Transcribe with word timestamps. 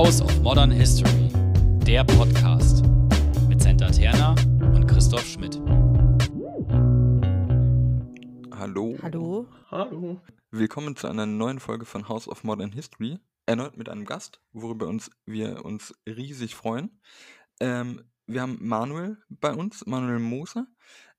House 0.00 0.22
of 0.22 0.40
Modern 0.40 0.70
History, 0.70 1.28
der 1.86 2.04
Podcast 2.04 2.82
mit 3.50 3.60
Senta 3.60 3.90
Terna 3.90 4.34
und 4.74 4.86
Christoph 4.86 5.26
Schmidt. 5.26 5.60
Hallo. 8.50 8.96
Hallo. 9.02 9.46
Hallo. 9.70 10.22
Willkommen 10.50 10.96
zu 10.96 11.06
einer 11.06 11.26
neuen 11.26 11.60
Folge 11.60 11.84
von 11.84 12.08
House 12.08 12.28
of 12.28 12.44
Modern 12.44 12.72
History. 12.72 13.18
Erneut 13.44 13.76
mit 13.76 13.90
einem 13.90 14.06
Gast, 14.06 14.40
worüber 14.52 14.86
uns, 14.86 15.10
wir 15.26 15.66
uns 15.66 15.92
riesig 16.06 16.54
freuen. 16.54 16.98
Ähm, 17.60 18.02
wir 18.26 18.40
haben 18.40 18.56
Manuel 18.58 19.18
bei 19.28 19.52
uns, 19.52 19.84
Manuel 19.84 20.18
Moser. 20.18 20.66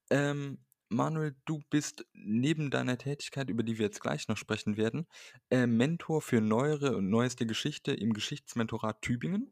Ähm, 0.09 0.57
Manuel, 0.91 1.35
du 1.45 1.61
bist 1.69 2.05
neben 2.13 2.69
deiner 2.69 2.97
Tätigkeit, 2.97 3.49
über 3.49 3.63
die 3.63 3.77
wir 3.77 3.85
jetzt 3.85 4.01
gleich 4.01 4.27
noch 4.27 4.37
sprechen 4.37 4.77
werden, 4.77 5.07
äh, 5.49 5.65
Mentor 5.67 6.21
für 6.21 6.41
neuere 6.41 6.97
und 6.97 7.09
neueste 7.09 7.45
Geschichte 7.45 7.93
im 7.93 8.13
Geschichtsmentorat 8.13 9.01
Tübingen. 9.01 9.51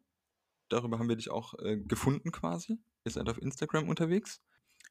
Darüber 0.67 0.99
haben 0.99 1.09
wir 1.09 1.15
dich 1.15 1.31
auch 1.31 1.53
äh, 1.59 1.77
gefunden 1.77 2.31
quasi. 2.31 2.79
Ihr 3.05 3.11
seid 3.11 3.29
auf 3.29 3.41
Instagram 3.41 3.89
unterwegs. 3.89 4.41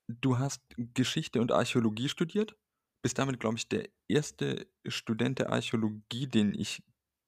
Du 0.08 0.38
hast 0.38 0.62
Geschichte 0.95 1.41
und 1.41 1.52
Archäologie 1.52 2.08
studiert. 2.08 2.56
Bist 3.02 3.19
damit, 3.19 3.38
glaube 3.38 3.56
ich, 3.56 3.69
der 3.69 3.88
erste 4.08 4.66
Student 4.86 5.38
der 5.38 5.52
Archäologie, 5.52 6.27
den 6.27 6.55
ich 6.55 6.83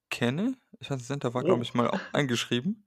kenne. 0.09 0.57
Ich 0.79 0.89
weiß, 0.89 1.05
Center 1.07 1.33
war, 1.33 1.43
glaube 1.43 1.59
Oh. 1.59 1.63
ich, 1.63 1.73
mal 1.73 1.89
auch 1.89 2.01
eingeschrieben. 2.13 2.85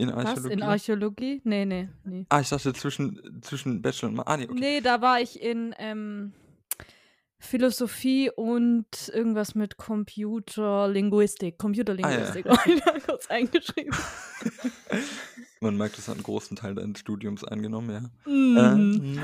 In 0.00 0.08
Was? 0.08 0.24
Archäologie. 0.24 0.52
In 0.54 0.62
Archäologie? 0.62 1.40
Nee, 1.44 1.64
nee, 1.66 1.88
nee. 2.04 2.24
ah, 2.30 2.40
ich 2.40 2.48
dachte 2.48 2.72
zwischen, 2.72 3.40
zwischen 3.42 3.82
Bachelor 3.82 4.08
und 4.08 4.20
Ah, 4.20 4.36
nee, 4.38 4.44
okay. 4.44 4.58
Nee, 4.58 4.80
da 4.80 5.02
war 5.02 5.20
ich 5.20 5.40
in 5.42 5.74
ähm, 5.78 6.32
Philosophie 7.38 8.30
und 8.34 9.10
irgendwas 9.12 9.54
mit 9.54 9.76
Computerlinguistik. 9.76 11.58
Computerlinguistik. 11.58 12.46
Ah, 12.46 12.56
Oh, 12.58 12.70
ich 12.70 12.80
da 12.80 12.98
kurz 12.98 13.26
eingeschrieben. 13.28 13.94
Man 15.60 15.76
merkt, 15.76 15.98
das 15.98 16.08
hat 16.08 16.14
einen 16.14 16.22
großen 16.24 16.56
Teil 16.56 16.74
deines 16.74 17.00
Studiums 17.00 17.44
eingenommen, 17.44 17.90
ja. 17.90 18.30
Mhm. 18.30 18.56
Ähm, 18.58 19.20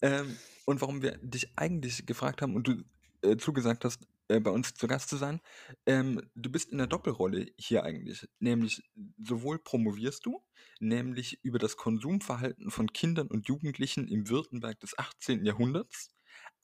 ähm, 0.00 0.36
und 0.64 0.80
warum 0.80 1.02
wir 1.02 1.18
dich 1.20 1.50
eigentlich 1.56 2.06
gefragt 2.06 2.40
haben 2.40 2.54
und 2.54 2.66
du 2.66 2.82
äh, 3.22 3.36
zugesagt 3.36 3.84
hast, 3.84 4.06
äh, 4.28 4.40
bei 4.40 4.50
uns 4.50 4.74
zu 4.74 4.86
Gast 4.86 5.08
zu 5.08 5.16
sein, 5.16 5.40
ähm, 5.86 6.22
du 6.34 6.50
bist 6.50 6.70
in 6.70 6.78
der 6.78 6.86
Doppelrolle 6.86 7.46
hier 7.56 7.84
eigentlich. 7.84 8.28
Nämlich 8.38 8.82
sowohl 9.22 9.58
promovierst 9.58 10.24
du, 10.26 10.44
nämlich 10.80 11.42
über 11.42 11.58
das 11.58 11.76
Konsumverhalten 11.76 12.70
von 12.70 12.92
Kindern 12.92 13.28
und 13.28 13.48
Jugendlichen 13.48 14.08
im 14.08 14.28
Württemberg 14.28 14.78
des 14.80 14.98
18. 14.98 15.44
Jahrhunderts, 15.44 16.10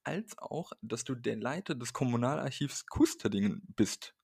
als 0.05 0.37
auch, 0.39 0.73
dass 0.83 1.05
du 1.05 1.15
der 1.15 1.37
Leiter 1.37 1.75
des 1.75 1.93
Kommunalarchivs 1.93 2.87
Kusterdingen 2.87 3.63
bist. 3.77 4.15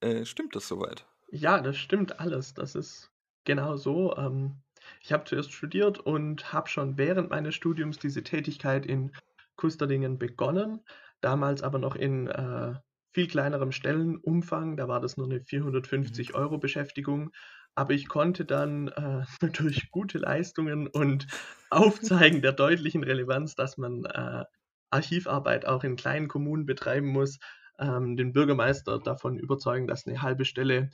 Äh, 0.00 0.24
stimmt 0.26 0.54
das 0.54 0.68
soweit? 0.68 1.06
Ja, 1.30 1.60
das 1.60 1.76
stimmt 1.76 2.20
alles. 2.20 2.54
Das 2.54 2.74
ist 2.74 3.10
genau 3.44 3.76
so. 3.76 4.16
Ähm, 4.16 4.62
ich 5.00 5.12
habe 5.12 5.24
zuerst 5.24 5.52
studiert 5.52 5.98
und 5.98 6.52
habe 6.52 6.68
schon 6.68 6.98
während 6.98 7.30
meines 7.30 7.54
Studiums 7.54 7.98
diese 7.98 8.22
Tätigkeit 8.22 8.86
in 8.86 9.12
Kusterdingen 9.56 10.18
begonnen. 10.18 10.80
Damals 11.26 11.60
aber 11.64 11.80
noch 11.80 11.96
in 11.96 12.28
äh, 12.28 12.74
viel 13.12 13.26
kleinerem 13.26 13.72
Stellenumfang. 13.72 14.76
Da 14.76 14.86
war 14.86 15.00
das 15.00 15.16
nur 15.16 15.26
eine 15.26 15.40
450 15.40 16.36
Euro 16.36 16.56
Beschäftigung. 16.56 17.32
Aber 17.74 17.94
ich 17.94 18.06
konnte 18.06 18.44
dann 18.44 18.86
äh, 18.86 19.24
durch 19.52 19.90
gute 19.90 20.18
Leistungen 20.18 20.86
und 20.86 21.26
Aufzeigen 21.68 22.42
der 22.42 22.52
deutlichen 22.52 23.02
Relevanz, 23.02 23.56
dass 23.56 23.76
man 23.76 24.04
äh, 24.04 24.44
Archivarbeit 24.90 25.66
auch 25.66 25.82
in 25.82 25.96
kleinen 25.96 26.28
Kommunen 26.28 26.64
betreiben 26.64 27.08
muss, 27.08 27.40
ähm, 27.80 28.16
den 28.16 28.32
Bürgermeister 28.32 29.00
davon 29.00 29.36
überzeugen, 29.36 29.88
dass 29.88 30.06
eine 30.06 30.22
halbe 30.22 30.44
Stelle 30.44 30.90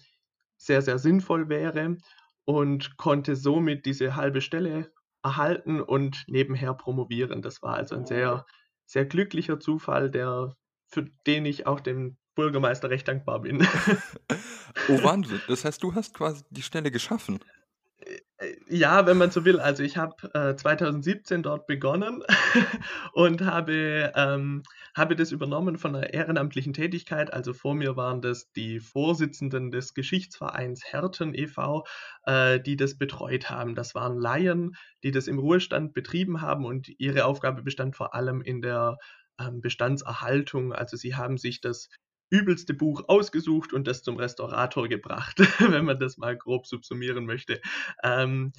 sehr, 0.57 0.81
sehr 0.81 0.99
sinnvoll 0.99 1.51
wäre 1.51 1.99
und 2.47 2.97
konnte 2.97 3.37
somit 3.37 3.85
diese 3.85 4.17
halbe 4.17 4.41
Stelle 4.41 4.91
erhalten 5.23 5.83
und 5.83 6.25
nebenher 6.27 6.73
promovieren. 6.73 7.43
Das 7.43 7.61
war 7.61 7.75
also 7.75 7.97
ein 7.97 8.07
sehr, 8.07 8.47
sehr 8.93 9.07
glücklicher 9.07 9.59
Zufall, 9.59 10.11
der, 10.11 10.55
für 10.87 11.07
den 11.27 11.47
ich 11.47 11.67
auch 11.67 11.81
dem 11.81 12.19
Bürgermeister 12.35 12.91
recht 12.91 13.09
dankbar 13.09 13.41
bin. 13.41 13.63
oh, 14.89 15.03
Wahnsinn. 15.03 15.41
Das 15.49 15.65
heißt, 15.65 15.83
du 15.83 15.95
hast 15.95 16.13
quasi 16.13 16.45
die 16.51 16.61
Stelle 16.61 16.91
geschaffen. 16.91 17.41
Ja, 18.69 19.07
wenn 19.07 19.19
man 19.19 19.31
so 19.31 19.45
will. 19.45 19.61
Also 19.61 19.83
ich 19.83 19.97
habe 19.97 20.33
äh, 20.35 20.57
2017 20.57 21.43
dort 21.43 21.67
begonnen 21.67 22.23
und 23.13 23.43
habe, 23.43 24.13
ähm, 24.15 24.63
habe 24.95 25.17
das 25.17 25.33
übernommen 25.33 25.79
von 25.79 25.95
einer 25.95 26.13
ehrenamtlichen 26.13 26.73
Tätigkeit. 26.73 27.33
Also 27.33 27.53
vor 27.53 27.75
mir 27.75 27.97
waren 27.97 28.21
das 28.23 28.51
die 28.53 28.81
Vorsitzenden 28.81 29.71
des 29.71 29.95
Geschichtsvereins 29.95 30.85
Herten 30.85 31.35
e.V., 31.35 31.85
äh, 32.25 32.61
die 32.61 32.77
das 32.77 32.97
betreut 32.97 33.51
haben. 33.51 33.75
Das 33.75 33.95
waren 33.95 34.19
Laien, 34.19 34.77
die 35.03 35.11
das 35.11 35.29
im 35.29 35.39
Ruhestand 35.39 35.95
betrieben 35.95 36.41
haben 36.41 36.65
und 36.65 36.89
ihre 36.99 37.25
Aufgabe 37.25 37.63
bestand 37.63 37.97
vor 37.97 38.15
allem 38.15 38.41
in 38.43 38.63
der 38.63 38.99
ähm, 39.39 39.61
Bestandserhaltung. 39.61 40.73
Also 40.73 40.97
sie 40.97 41.15
haben 41.15 41.39
sich 41.39 41.61
das 41.61 41.89
übelste 42.33 42.73
Buch 42.73 43.05
ausgesucht 43.09 43.75
und 43.75 43.87
das 43.87 44.03
zum 44.03 44.17
Restaurator 44.17 44.89
gebracht, 44.89 45.39
wenn 45.61 45.85
man 45.85 46.01
das 46.01 46.17
mal 46.17 46.37
grob 46.37 46.67
subsumieren 46.67 47.27
möchte. 47.27 47.61
Ähm, 48.03 48.53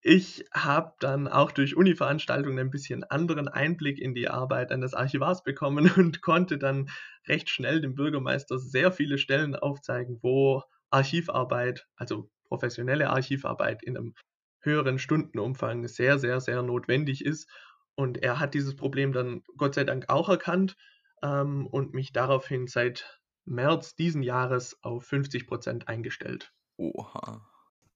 ich 0.00 0.44
habe 0.54 0.92
dann 1.00 1.26
auch 1.26 1.50
durch 1.50 1.76
Uni-Veranstaltungen 1.76 2.60
ein 2.60 2.70
bisschen 2.70 3.02
anderen 3.02 3.48
Einblick 3.48 3.98
in 3.98 4.14
die 4.14 4.28
Arbeit 4.28 4.70
eines 4.70 4.94
Archivars 4.94 5.42
bekommen 5.42 5.90
und 5.96 6.22
konnte 6.22 6.58
dann 6.58 6.88
recht 7.26 7.50
schnell 7.50 7.80
dem 7.80 7.96
Bürgermeister 7.96 8.58
sehr 8.58 8.92
viele 8.92 9.18
Stellen 9.18 9.56
aufzeigen, 9.56 10.20
wo 10.22 10.62
Archivarbeit, 10.90 11.88
also 11.96 12.30
professionelle 12.44 13.10
Archivarbeit 13.10 13.82
in 13.82 13.96
einem 13.96 14.14
höheren 14.60 15.00
Stundenumfang 15.00 15.88
sehr, 15.88 16.20
sehr, 16.20 16.40
sehr 16.40 16.62
notwendig 16.62 17.24
ist. 17.24 17.50
Und 17.96 18.22
er 18.22 18.38
hat 18.38 18.54
dieses 18.54 18.76
Problem 18.76 19.12
dann 19.12 19.42
Gott 19.56 19.74
sei 19.74 19.82
Dank 19.82 20.04
auch 20.08 20.28
erkannt 20.28 20.76
ähm, 21.22 21.66
und 21.66 21.94
mich 21.94 22.12
daraufhin 22.12 22.66
seit 22.66 23.20
März 23.44 23.94
diesen 23.94 24.22
Jahres 24.22 24.82
auf 24.82 25.04
50 25.04 25.46
Prozent 25.46 25.88
eingestellt. 25.88 26.52
Oha. 26.76 27.48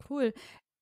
Cool. 0.09 0.33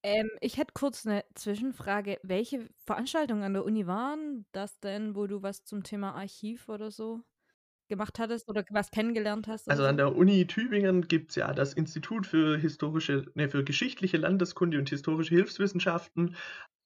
Ähm, 0.03 0.31
ich 0.41 0.57
hätte 0.57 0.73
kurz 0.73 1.07
eine 1.07 1.25
Zwischenfrage. 1.35 2.19
Welche 2.23 2.69
Veranstaltungen 2.87 3.43
an 3.43 3.53
der 3.53 3.65
Uni 3.65 3.87
waren 3.87 4.47
das 4.53 4.81
denn, 4.81 5.15
wo 5.15 5.27
du 5.27 5.43
was 5.43 5.65
zum 5.65 5.83
Thema 5.83 6.15
Archiv 6.15 6.69
oder 6.69 6.91
so 6.91 7.21
gemacht 7.89 8.19
hattest 8.19 8.49
oder 8.49 8.65
was 8.71 8.91
kennengelernt 8.91 9.47
hast? 9.47 9.69
Also 9.69 9.85
an 9.85 9.99
der 9.99 10.17
Uni 10.17 10.47
Tübingen 10.47 11.07
gibt 11.07 11.31
es 11.31 11.37
ja 11.37 11.53
das 11.53 11.75
Institut 11.75 12.27
für 12.27 12.57
historische, 12.57 13.27
ne, 13.35 13.51
für 13.51 13.63
geschichtliche 13.63 14.17
Landeskunde 14.17 14.79
und 14.79 14.89
historische 14.89 15.35
Hilfswissenschaften. 15.35 16.37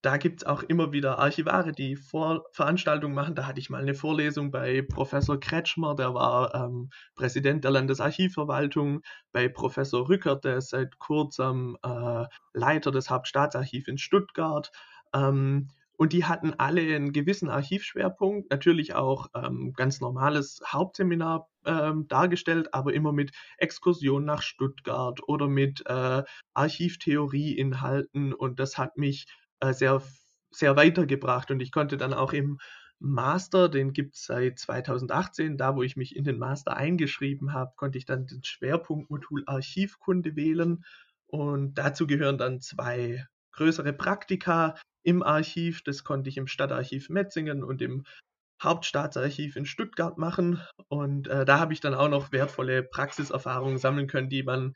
Da 0.05 0.19
gibt 0.19 0.43
es 0.43 0.47
auch 0.47 0.63
immer 0.63 0.93
wieder 0.93 1.19
Archivare, 1.19 1.73
die 1.73 1.97
Vor 1.97 2.45
Veranstaltungen 2.53 3.15
machen. 3.15 3.35
Da 3.35 3.47
hatte 3.47 3.59
ich 3.59 3.71
mal 3.71 3.81
eine 3.81 3.95
Vorlesung 3.95 4.51
bei 4.51 4.83
Professor 4.83 5.41
Kretschmer, 5.41 5.95
der 5.95 6.13
war 6.13 6.55
ähm, 6.55 6.91
Präsident 7.15 7.65
der 7.65 7.71
Landesarchivverwaltung, 7.71 9.01
bei 9.33 9.49
Professor 9.49 10.07
Rückert, 10.07 10.45
der 10.45 10.59
ist 10.59 10.69
seit 10.69 10.99
kurzem 10.99 11.79
äh, 11.83 12.27
Leiter 12.53 12.91
des 12.91 13.09
Hauptstaatsarchivs 13.09 13.89
in 13.89 13.97
Stuttgart. 13.97 14.71
Ähm, 15.15 15.71
und 15.97 16.13
die 16.13 16.27
hatten 16.27 16.53
alle 16.53 16.83
einen 16.83 17.13
gewissen 17.13 17.49
Archivschwerpunkt, 17.49 18.51
natürlich 18.51 18.95
auch 18.95 19.29
ähm, 19.35 19.73
ganz 19.75 20.03
normales 20.03 20.61
Hauptseminar 20.67 21.49
ähm, 21.65 22.09
dargestellt, 22.09 22.75
aber 22.75 22.93
immer 22.93 23.13
mit 23.13 23.31
Exkursion 23.57 24.27
nach 24.27 24.43
Stuttgart 24.43 25.21
oder 25.27 25.49
mit 25.49 25.83
äh, 25.87 26.25
Archivtheorieinhalten. 26.53 28.35
Und 28.35 28.61
das 28.61 28.77
hat 28.77 28.99
mich 28.99 29.27
sehr, 29.73 30.03
sehr 30.51 30.77
weitergebracht. 30.77 31.51
Und 31.51 31.61
ich 31.61 31.73
konnte 31.73 31.97
dann 31.97 32.13
auch 32.13 32.33
im 32.33 32.59
Master, 33.01 33.69
den 33.69 33.93
gibt 33.93 34.17
es 34.17 34.25
seit 34.25 34.59
2018, 34.59 35.59
da 35.59 35.77
wo 35.77 35.83
ich 35.83 35.97
mich 35.97 36.17
in 36.17 36.25
den 36.25 36.39
Master 36.39 36.77
eingeschrieben 36.77 37.53
habe, 37.53 37.73
konnte 37.77 37.99
ich 37.99 38.07
dann 38.07 38.27
den 38.27 38.43
Schwerpunktmodul 38.45 39.43
Archivkunde 39.47 40.37
wählen. 40.37 40.85
Und 41.27 41.75
dazu 41.75 42.07
gehören 42.07 42.39
dann 42.39 42.61
zwei 42.61 43.27
größere 43.53 43.93
Praktika 43.93 44.77
im 45.03 45.23
Archiv. 45.23 45.83
Das 45.83 46.05
konnte 46.05 46.31
ich 46.31 46.37
im 46.37 46.47
Stadtarchiv 46.47 47.09
Metzingen 47.11 47.63
und 47.63 47.83
im 47.83 48.05
Hauptstaatsarchiv 48.63 49.57
in 49.57 49.67
Stuttgart 49.67 50.17
machen. 50.19 50.63
Und 50.89 51.29
äh, 51.29 51.45
da 51.45 51.59
habe 51.59 51.73
ich 51.73 51.81
dann 51.81 51.95
auch 51.95 52.09
noch 52.09 52.33
wertvolle 52.33 52.83
Praxiserfahrungen 52.83 53.79
sammeln 53.79 54.07
können, 54.07 54.29
die 54.29 54.43
man, 54.43 54.75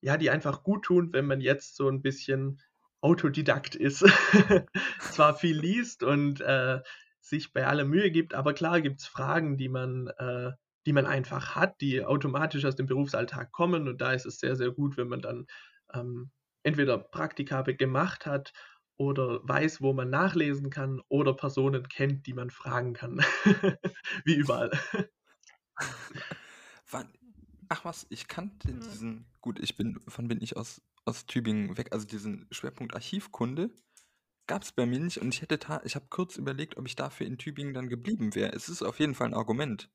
ja, 0.00 0.16
die 0.16 0.30
einfach 0.30 0.62
gut 0.62 0.84
tun, 0.84 1.12
wenn 1.12 1.26
man 1.26 1.40
jetzt 1.40 1.76
so 1.76 1.88
ein 1.88 2.02
bisschen 2.02 2.60
Autodidakt 3.06 3.76
ist. 3.76 4.04
Zwar 5.00 5.34
viel 5.34 5.56
liest 5.56 6.02
und 6.02 6.40
äh, 6.40 6.80
sich 7.20 7.52
bei 7.52 7.64
aller 7.64 7.84
Mühe 7.84 8.10
gibt, 8.10 8.34
aber 8.34 8.52
klar 8.52 8.80
gibt 8.80 9.00
es 9.00 9.06
Fragen, 9.06 9.56
die 9.56 9.68
man, 9.68 10.08
äh, 10.18 10.52
die 10.86 10.92
man 10.92 11.06
einfach 11.06 11.54
hat, 11.54 11.80
die 11.80 12.04
automatisch 12.04 12.64
aus 12.64 12.74
dem 12.74 12.86
Berufsalltag 12.86 13.52
kommen. 13.52 13.86
Und 13.86 14.00
da 14.00 14.12
ist 14.12 14.26
es 14.26 14.40
sehr, 14.40 14.56
sehr 14.56 14.72
gut, 14.72 14.96
wenn 14.96 15.08
man 15.08 15.20
dann 15.20 15.46
ähm, 15.94 16.30
entweder 16.64 16.98
Praktika 16.98 17.62
gemacht 17.62 18.26
hat 18.26 18.52
oder 18.96 19.40
weiß, 19.46 19.80
wo 19.82 19.92
man 19.92 20.10
nachlesen 20.10 20.70
kann 20.70 21.00
oder 21.08 21.34
Personen 21.34 21.88
kennt, 21.88 22.26
die 22.26 22.34
man 22.34 22.50
fragen 22.50 22.92
kann. 22.92 23.20
Wie 24.24 24.34
überall. 24.34 24.70
Ach 27.68 27.84
was, 27.84 28.06
ich 28.10 28.28
kannte 28.28 28.72
diesen, 28.72 29.26
gut, 29.40 29.58
ich 29.58 29.76
bin, 29.76 29.98
von 30.06 30.28
bin 30.28 30.40
ich 30.40 30.56
aus, 30.56 30.82
aus 31.06 31.26
Tübingen 31.26 31.76
weg, 31.78 31.92
also 31.92 32.06
diesen 32.06 32.46
Schwerpunkt 32.52 32.94
Archivkunde 32.94 33.70
gab 34.48 34.62
es 34.64 34.72
bei 34.72 34.86
mir 34.86 35.00
nicht 35.00 35.18
und 35.20 35.34
ich 35.34 35.42
hätte, 35.42 35.58
ta 35.60 35.82
ich 35.84 35.96
habe 35.96 36.06
kurz 36.10 36.36
überlegt, 36.36 36.76
ob 36.78 36.86
ich 36.86 36.96
dafür 36.96 37.26
in 37.26 37.38
Tübingen 37.38 37.74
dann 37.74 37.88
geblieben 37.90 38.34
wäre. 38.34 38.52
Es 38.52 38.68
ist 38.68 38.82
auf 38.82 39.00
jeden 39.00 39.14
Fall 39.16 39.28
ein 39.28 39.34
Argument, 39.34 39.90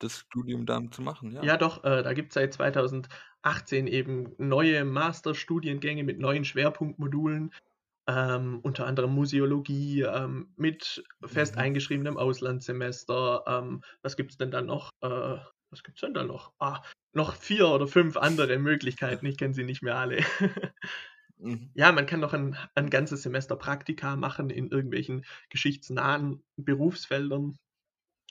das 0.00 0.18
Studium 0.18 0.66
da 0.66 0.82
zu 0.90 1.00
machen, 1.00 1.30
ja. 1.32 1.44
Ja, 1.44 1.56
doch, 1.56 1.82
äh, 1.84 2.02
da 2.02 2.12
gibt 2.12 2.30
es 2.30 2.34
seit 2.34 2.54
2018 2.54 3.86
eben 3.88 4.34
neue 4.38 4.84
Masterstudiengänge 4.84 6.04
mit 6.04 6.18
neuen 6.20 6.44
Schwerpunktmodulen, 6.44 7.52
ähm, 8.08 8.60
unter 8.62 8.86
anderem 8.86 9.14
Museologie, 9.14 10.02
ähm, 10.02 10.52
mit 10.56 11.04
fest 11.24 11.56
Mhm. 11.56 11.58
eingeschriebenem 11.58 12.16
Auslandssemester. 12.18 13.44
Ähm, 13.46 13.82
was 14.02 14.16
gibt 14.16 14.32
es 14.32 14.38
denn 14.38 14.50
dann 14.52 14.66
noch? 14.66 14.90
Äh, 15.02 15.38
was 15.72 15.82
gibt 15.82 15.96
es 15.96 16.02
denn 16.02 16.14
da 16.14 16.22
noch? 16.24 16.52
Ah, 16.58 16.82
noch 17.12 17.34
vier 17.34 17.66
oder 17.68 17.88
fünf 17.88 18.16
andere 18.16 18.58
Möglichkeiten. 18.58 19.26
Ich 19.26 19.36
kenne 19.38 19.54
sie 19.54 19.64
nicht 19.64 19.82
mehr 19.82 19.96
alle. 19.96 20.22
Mhm. 21.38 21.70
Ja, 21.74 21.90
man 21.90 22.06
kann 22.06 22.20
noch 22.20 22.34
ein, 22.34 22.56
ein 22.76 22.88
ganzes 22.90 23.22
Semester 23.22 23.56
Praktika 23.56 24.14
machen 24.16 24.48
in 24.50 24.70
irgendwelchen 24.70 25.24
geschichtsnahen 25.50 26.42
Berufsfeldern. 26.56 27.58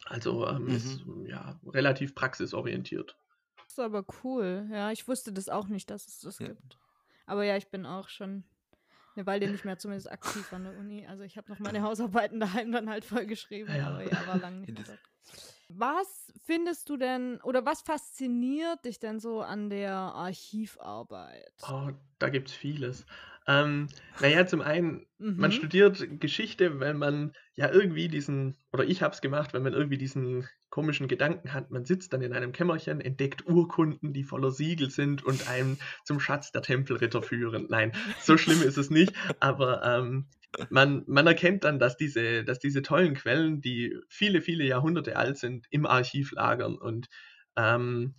Also 0.06 0.48
ähm, 0.48 0.68
ist 0.68 1.04
ja 1.26 1.60
relativ 1.66 2.16
praxisorientiert. 2.16 3.18
Das 3.58 3.74
ist 3.74 3.80
aber 3.80 4.06
cool. 4.24 4.68
Ja, 4.72 4.92
ich 4.92 5.08
wusste 5.08 5.34
das 5.34 5.50
auch 5.50 5.68
nicht, 5.68 5.90
dass 5.90 6.08
es 6.08 6.20
das 6.22 6.40
Ja. 6.40 6.48
gibt. 6.50 6.78
Aber 7.26 7.44
ja, 7.44 7.58
ich 7.58 7.68
bin 7.70 7.86
auch 7.86 8.08
schon 8.10 8.44
eine 9.16 9.26
Weile 9.26 9.52
nicht 9.52 9.66
mehr 9.66 9.78
zumindest 9.78 10.10
aktiv 10.12 10.52
an 10.54 10.64
der 10.64 10.74
Uni. 10.78 11.06
Also 11.06 11.24
ich 11.24 11.38
habe 11.38 11.52
noch 11.52 11.60
meine 11.60 11.82
Hausarbeiten 11.84 12.40
daheim 12.40 12.72
dann 12.72 12.90
halt 12.90 13.04
vollgeschrieben, 13.06 13.76
Ja. 13.76 13.88
aber 13.90 14.04
ja, 14.10 14.26
war 14.28 14.38
lange 14.38 14.62
Ja, 14.68 14.74
nicht 14.74 14.80
das- 14.80 14.88
mehr 14.88 14.98
dort. 14.98 15.51
Was 15.74 16.32
findest 16.46 16.90
du 16.90 16.98
denn 16.98 17.40
oder 17.42 17.66
was 17.66 17.82
fasziniert 17.82 18.84
dich 18.86 19.00
denn 19.00 19.20
so 19.20 19.42
an 19.42 19.70
der 19.70 19.94
Archivarbeit? 19.94 21.54
Oh, 21.62 21.92
da 22.20 22.30
gibt 22.30 22.50
es 22.50 22.56
vieles. 22.56 23.06
Ähm, 23.48 23.94
naja, 24.20 24.46
zum 24.46 24.62
einen, 24.62 25.06
man 25.36 25.52
Mhm. 25.52 25.52
studiert 25.52 26.20
Geschichte, 26.20 26.80
weil 26.80 26.94
man 26.94 27.34
ja 27.56 27.72
irgendwie 27.72 28.08
diesen, 28.08 28.58
oder 28.72 28.84
ich 28.84 29.02
habe 29.04 29.14
es 29.14 29.22
gemacht, 29.22 29.54
weil 29.54 29.62
man 29.62 29.74
irgendwie 29.74 29.98
diesen 29.98 30.48
komischen 30.70 31.08
Gedanken 31.08 31.54
hat, 31.54 31.70
man 31.72 31.86
sitzt 31.86 32.14
dann 32.14 32.22
in 32.22 32.34
einem 32.34 32.52
Kämmerchen, 32.52 33.00
entdeckt 33.02 33.46
Urkunden, 33.46 34.14
die 34.14 34.24
voller 34.24 34.52
Siegel 34.52 34.90
sind 34.90 35.24
und 35.24 35.48
einen 35.48 35.80
zum 36.04 36.20
Schatz 36.20 36.52
der 36.52 36.62
Tempelritter 36.64 37.22
führen. 37.22 37.68
Nein, 37.70 37.96
so 38.20 38.38
schlimm 38.38 38.62
ist 38.62 38.78
es 38.78 38.90
nicht, 38.90 39.14
aber 39.40 39.84
ähm, 39.84 40.30
man, 40.70 41.04
man 41.08 41.28
erkennt 41.28 41.64
dann, 41.64 41.80
dass 41.80 41.98
diese, 41.98 42.44
dass 42.44 42.60
diese 42.60 42.82
tollen 42.82 43.14
Quellen, 43.14 43.62
die 43.62 43.98
viele, 44.10 44.42
viele 44.42 44.66
Jahrhunderte 44.66 45.16
alt 45.16 45.38
sind, 45.38 45.68
im 45.70 45.86
Archiv 45.86 46.32
lagern. 46.34 46.78
Und 46.78 47.08
ähm, 47.56 48.16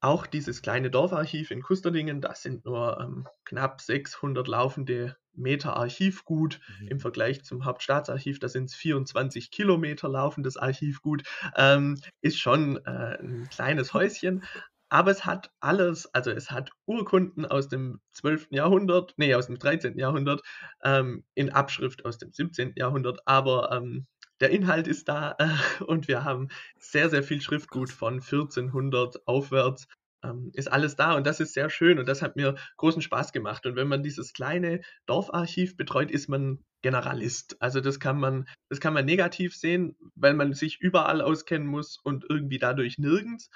auch 0.00 0.26
dieses 0.26 0.60
kleine 0.60 0.90
Dorfarchiv 0.90 1.50
in 1.50 1.62
Kusterdingen, 1.62 2.20
das 2.20 2.42
sind 2.42 2.64
nur 2.66 3.00
ähm, 3.00 3.26
knapp 3.44 3.80
600 3.80 4.46
laufende 4.46 5.16
Meter 5.32 5.76
Archivgut 5.76 6.60
im 6.88 7.00
Vergleich 7.00 7.42
zum 7.42 7.64
Hauptstaatsarchiv, 7.64 8.38
da 8.38 8.48
sind 8.48 8.66
es 8.66 8.74
24 8.74 9.50
Kilometer 9.50 10.08
laufendes 10.08 10.56
Archivgut, 10.56 11.22
ähm, 11.56 11.98
ist 12.20 12.38
schon 12.38 12.76
äh, 12.84 13.18
ein 13.18 13.48
kleines 13.50 13.94
Häuschen. 13.94 14.44
Aber 14.94 15.10
es 15.10 15.26
hat 15.26 15.50
alles, 15.58 16.06
also 16.14 16.30
es 16.30 16.52
hat 16.52 16.70
Urkunden 16.86 17.44
aus 17.44 17.66
dem 17.66 18.00
12. 18.12 18.46
Jahrhundert, 18.50 19.12
nee, 19.16 19.34
aus 19.34 19.46
dem 19.46 19.58
13. 19.58 19.98
Jahrhundert, 19.98 20.42
ähm, 20.84 21.24
in 21.34 21.50
Abschrift 21.50 22.04
aus 22.04 22.18
dem 22.18 22.30
17. 22.30 22.74
Jahrhundert, 22.76 23.18
aber 23.26 23.72
ähm, 23.72 24.06
der 24.38 24.50
Inhalt 24.50 24.86
ist 24.86 25.08
da 25.08 25.34
äh, 25.40 25.82
und 25.84 26.06
wir 26.06 26.22
haben 26.22 26.46
sehr, 26.78 27.10
sehr 27.10 27.24
viel 27.24 27.40
Schriftgut 27.40 27.90
von 27.90 28.20
1400 28.20 29.26
aufwärts. 29.26 29.88
Ähm, 30.22 30.52
ist 30.54 30.70
alles 30.70 30.94
da 30.94 31.16
und 31.16 31.26
das 31.26 31.40
ist 31.40 31.54
sehr 31.54 31.70
schön 31.70 31.98
und 31.98 32.08
das 32.08 32.22
hat 32.22 32.36
mir 32.36 32.54
großen 32.76 33.02
Spaß 33.02 33.32
gemacht. 33.32 33.66
Und 33.66 33.74
wenn 33.74 33.88
man 33.88 34.04
dieses 34.04 34.32
kleine 34.32 34.80
Dorfarchiv 35.06 35.76
betreut, 35.76 36.12
ist 36.12 36.28
man 36.28 36.60
Generalist. 36.82 37.56
Also 37.60 37.80
das 37.80 37.98
kann 37.98 38.20
man, 38.20 38.46
das 38.68 38.78
kann 38.78 38.94
man 38.94 39.06
negativ 39.06 39.56
sehen, 39.56 39.96
weil 40.14 40.34
man 40.34 40.52
sich 40.52 40.80
überall 40.80 41.20
auskennen 41.20 41.66
muss 41.66 41.98
und 41.98 42.26
irgendwie 42.28 42.58
dadurch 42.58 42.96
nirgends. 42.98 43.50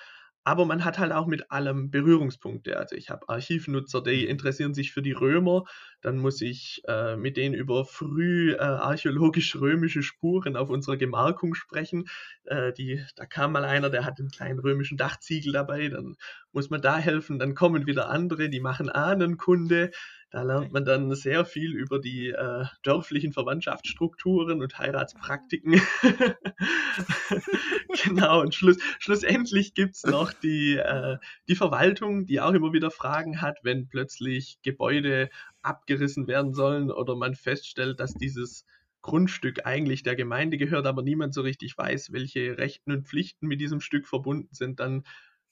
Aber 0.48 0.64
man 0.64 0.82
hat 0.82 0.98
halt 0.98 1.12
auch 1.12 1.26
mit 1.26 1.50
allem 1.50 1.90
Berührungspunkte. 1.90 2.78
Also 2.78 2.96
ich 2.96 3.10
habe 3.10 3.28
Archivnutzer, 3.28 4.02
die 4.02 4.26
interessieren 4.26 4.72
sich 4.72 4.92
für 4.92 5.02
die 5.02 5.12
Römer. 5.12 5.64
Dann 6.00 6.18
muss 6.18 6.40
ich 6.40 6.82
äh, 6.86 7.16
mit 7.16 7.36
denen 7.36 7.54
über 7.54 7.84
früh 7.84 8.52
äh, 8.52 8.58
archäologisch-römische 8.58 10.02
Spuren 10.02 10.56
auf 10.56 10.70
unserer 10.70 10.96
Gemarkung 10.96 11.54
sprechen. 11.54 12.08
Äh, 12.44 12.72
die, 12.72 13.04
da 13.16 13.26
kam 13.26 13.52
mal 13.52 13.64
einer, 13.64 13.90
der 13.90 14.04
hat 14.04 14.20
einen 14.20 14.30
kleinen 14.30 14.60
römischen 14.60 14.96
Dachziegel 14.96 15.52
dabei. 15.52 15.88
Dann 15.88 16.16
muss 16.52 16.70
man 16.70 16.80
da 16.80 16.98
helfen. 16.98 17.38
Dann 17.38 17.54
kommen 17.54 17.86
wieder 17.86 18.08
andere, 18.08 18.48
die 18.48 18.60
machen 18.60 18.88
Ahnenkunde. 18.88 19.90
Da 20.30 20.42
lernt 20.42 20.72
man 20.72 20.84
dann 20.84 21.14
sehr 21.14 21.46
viel 21.46 21.74
über 21.74 21.98
die 21.98 22.28
äh, 22.28 22.66
dörflichen 22.82 23.32
Verwandtschaftsstrukturen 23.32 24.60
und 24.60 24.78
Heiratspraktiken. 24.78 25.80
genau, 28.04 28.42
und 28.42 28.54
schluss, 28.54 28.76
schlussendlich 28.98 29.72
gibt 29.72 29.94
es 29.94 30.04
noch 30.04 30.34
die, 30.34 30.76
äh, 30.76 31.16
die 31.48 31.56
Verwaltung, 31.56 32.26
die 32.26 32.42
auch 32.42 32.52
immer 32.52 32.74
wieder 32.74 32.90
Fragen 32.90 33.40
hat, 33.40 33.60
wenn 33.62 33.88
plötzlich 33.88 34.58
Gebäude 34.62 35.30
abgerissen 35.62 36.26
werden 36.26 36.52
sollen 36.54 36.90
oder 36.90 37.16
man 37.16 37.34
feststellt, 37.34 38.00
dass 38.00 38.14
dieses 38.14 38.64
Grundstück 39.02 39.64
eigentlich 39.64 40.02
der 40.02 40.16
Gemeinde 40.16 40.58
gehört, 40.58 40.86
aber 40.86 41.02
niemand 41.02 41.34
so 41.34 41.42
richtig 41.42 41.76
weiß, 41.76 42.12
welche 42.12 42.58
Rechten 42.58 42.92
und 42.92 43.06
Pflichten 43.06 43.46
mit 43.46 43.60
diesem 43.60 43.80
Stück 43.80 44.06
verbunden 44.06 44.52
sind, 44.52 44.80
dann 44.80 45.04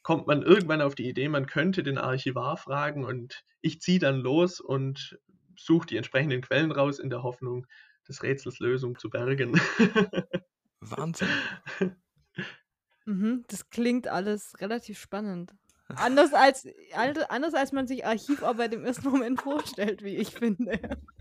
kommt 0.03 0.26
man 0.26 0.43
irgendwann 0.43 0.82
auf 0.82 0.94
die 0.94 1.08
Idee, 1.08 1.29
man 1.29 1.47
könnte 1.47 1.82
den 1.82 1.99
Archivar 1.99 2.56
fragen 2.56 3.05
und 3.05 3.43
ich 3.61 3.81
ziehe 3.81 3.99
dann 3.99 4.20
los 4.20 4.61
und 4.61 5.19
suche 5.56 5.87
die 5.87 5.97
entsprechenden 5.97 6.43
Quellen 6.43 6.70
raus 6.70 6.99
in 6.99 7.11
der 7.11 7.23
Hoffnung, 7.23 7.67
des 8.08 8.23
Rätsels 8.23 8.61
Lösung 8.61 8.99
zu 8.99 9.11
bergen. 9.11 9.61
Wahnsinn. 10.81 11.29
Mhm, 13.08 13.44
das 13.47 13.70
klingt 13.70 14.08
alles 14.08 14.61
relativ 14.61 14.99
spannend. 14.99 15.55
Anders 15.94 16.32
als, 16.34 16.66
al- 16.94 17.26
anders 17.28 17.54
als 17.54 17.72
man 17.72 17.86
sich 17.86 18.04
Archivarbeit 18.04 18.74
im 18.74 18.84
ersten 18.84 19.08
Moment 19.08 19.40
vorstellt, 19.40 20.02
wie 20.02 20.16
ich 20.16 20.30
finde. 20.30 20.78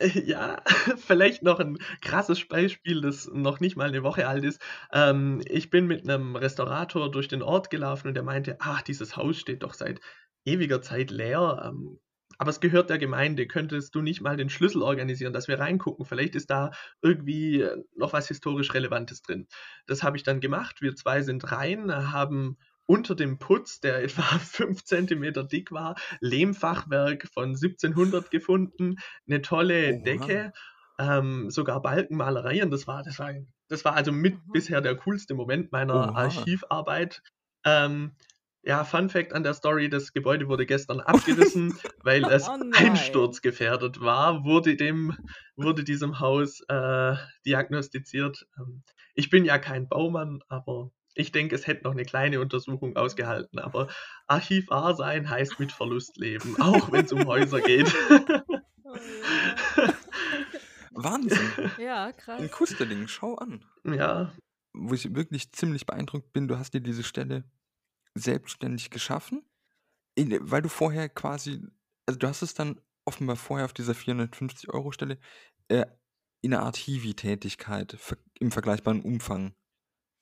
Ja, 0.00 0.62
vielleicht 0.96 1.42
noch 1.42 1.60
ein 1.60 1.78
krasses 2.00 2.46
Beispiel, 2.48 3.02
das 3.02 3.28
noch 3.32 3.60
nicht 3.60 3.76
mal 3.76 3.88
eine 3.88 4.02
Woche 4.02 4.26
alt 4.26 4.44
ist. 4.44 4.60
Ähm, 4.92 5.42
ich 5.46 5.68
bin 5.68 5.86
mit 5.86 6.08
einem 6.08 6.36
Restaurator 6.36 7.10
durch 7.10 7.28
den 7.28 7.42
Ort 7.42 7.68
gelaufen 7.68 8.08
und 8.08 8.14
der 8.14 8.22
meinte, 8.22 8.56
ach, 8.60 8.80
dieses 8.82 9.16
Haus 9.16 9.36
steht 9.38 9.62
doch 9.62 9.74
seit 9.74 10.00
ewiger 10.46 10.80
Zeit 10.80 11.10
leer. 11.10 11.62
Ähm, 11.66 11.98
aber 12.38 12.48
es 12.48 12.60
gehört 12.60 12.88
der 12.88 12.96
Gemeinde. 12.96 13.46
Könntest 13.46 13.94
du 13.94 14.00
nicht 14.00 14.22
mal 14.22 14.38
den 14.38 14.48
Schlüssel 14.48 14.82
organisieren, 14.82 15.34
dass 15.34 15.48
wir 15.48 15.58
reingucken? 15.58 16.06
Vielleicht 16.06 16.34
ist 16.34 16.48
da 16.48 16.70
irgendwie 17.02 17.60
äh, 17.60 17.76
noch 17.94 18.14
was 18.14 18.28
historisch 18.28 18.72
Relevantes 18.72 19.20
drin. 19.20 19.48
Das 19.86 20.02
habe 20.02 20.16
ich 20.16 20.22
dann 20.22 20.40
gemacht. 20.40 20.80
Wir 20.80 20.96
zwei 20.96 21.20
sind 21.20 21.52
rein, 21.52 21.92
haben 22.10 22.56
unter 22.90 23.14
dem 23.14 23.38
Putz, 23.38 23.78
der 23.80 24.02
etwa 24.02 24.22
5 24.40 24.82
cm 24.84 25.46
dick 25.48 25.70
war, 25.70 25.94
Lehmfachwerk 26.20 27.28
von 27.32 27.54
1700 27.54 28.30
gefunden, 28.32 28.96
eine 29.28 29.42
tolle 29.42 29.92
Oha. 29.92 30.02
Decke, 30.02 30.52
ähm, 30.98 31.50
sogar 31.50 31.80
Balkenmalereien. 31.82 32.70
Das 32.72 32.88
war, 32.88 33.04
das 33.04 33.18
war, 33.20 33.32
das 33.68 33.84
war 33.84 33.94
also 33.94 34.10
mit 34.10 34.34
Mhm. 34.46 34.52
bisher 34.52 34.80
der 34.80 34.96
coolste 34.96 35.34
Moment 35.34 35.70
meiner 35.70 36.16
Oha. 36.16 36.16
Archivarbeit. 36.16 37.22
Ähm, 37.64 38.16
ja, 38.62 38.82
Fun 38.82 39.08
Fact 39.08 39.32
an 39.34 39.44
der 39.44 39.54
Story: 39.54 39.88
Das 39.88 40.12
Gebäude 40.12 40.48
wurde 40.48 40.66
gestern 40.66 40.98
abgerissen, 41.00 41.78
weil 42.02 42.26
es 42.28 42.48
Oh 42.48 42.58
einsturzgefährdet 42.72 44.00
war, 44.00 44.44
wurde, 44.44 44.74
dem, 44.74 45.16
wurde 45.54 45.84
diesem 45.84 46.18
Haus 46.18 46.60
äh, 46.68 47.14
diagnostiziert. 47.46 48.48
Ähm, 48.58 48.82
ich 49.14 49.30
bin 49.30 49.44
ja 49.44 49.58
kein 49.58 49.88
Baumann, 49.88 50.42
aber 50.48 50.90
ich 51.20 51.32
denke, 51.32 51.54
es 51.54 51.66
hätte 51.66 51.84
noch 51.84 51.92
eine 51.92 52.04
kleine 52.04 52.40
Untersuchung 52.40 52.96
ausgehalten. 52.96 53.58
Aber 53.58 53.88
Archivar 54.26 54.94
sein 54.94 55.28
heißt 55.28 55.60
mit 55.60 55.72
Verlust 55.72 56.16
leben, 56.16 56.60
auch 56.60 56.90
wenn 56.92 57.04
es 57.04 57.12
um 57.12 57.26
Häuser 57.26 57.60
geht. 57.60 57.92
Oh, 58.82 58.96
ja. 59.76 59.94
Wahnsinn. 60.90 61.50
ja, 61.78 62.12
krass. 62.12 62.42
In 62.42 62.50
Kusterding, 62.50 63.06
schau 63.06 63.36
an. 63.36 63.64
ja, 63.84 64.32
Wo 64.72 64.94
ich 64.94 65.14
wirklich 65.14 65.52
ziemlich 65.52 65.86
beeindruckt 65.86 66.32
bin, 66.32 66.48
du 66.48 66.58
hast 66.58 66.74
dir 66.74 66.80
diese 66.80 67.04
Stelle 67.04 67.44
selbstständig 68.14 68.90
geschaffen, 68.90 69.44
in, 70.16 70.36
weil 70.50 70.62
du 70.62 70.68
vorher 70.68 71.08
quasi, 71.08 71.62
also 72.06 72.18
du 72.18 72.26
hast 72.26 72.42
es 72.42 72.54
dann 72.54 72.80
offenbar 73.04 73.36
vorher 73.36 73.64
auf 73.64 73.72
dieser 73.72 73.92
450-Euro-Stelle 73.92 75.18
äh, 75.68 75.86
in 76.42 76.54
einer 76.54 76.64
Art 76.64 76.76
Hiwi-Tätigkeit 76.76 77.96
ver 77.98 78.18
im 78.38 78.50
vergleichbaren 78.50 79.02
Umfang 79.02 79.54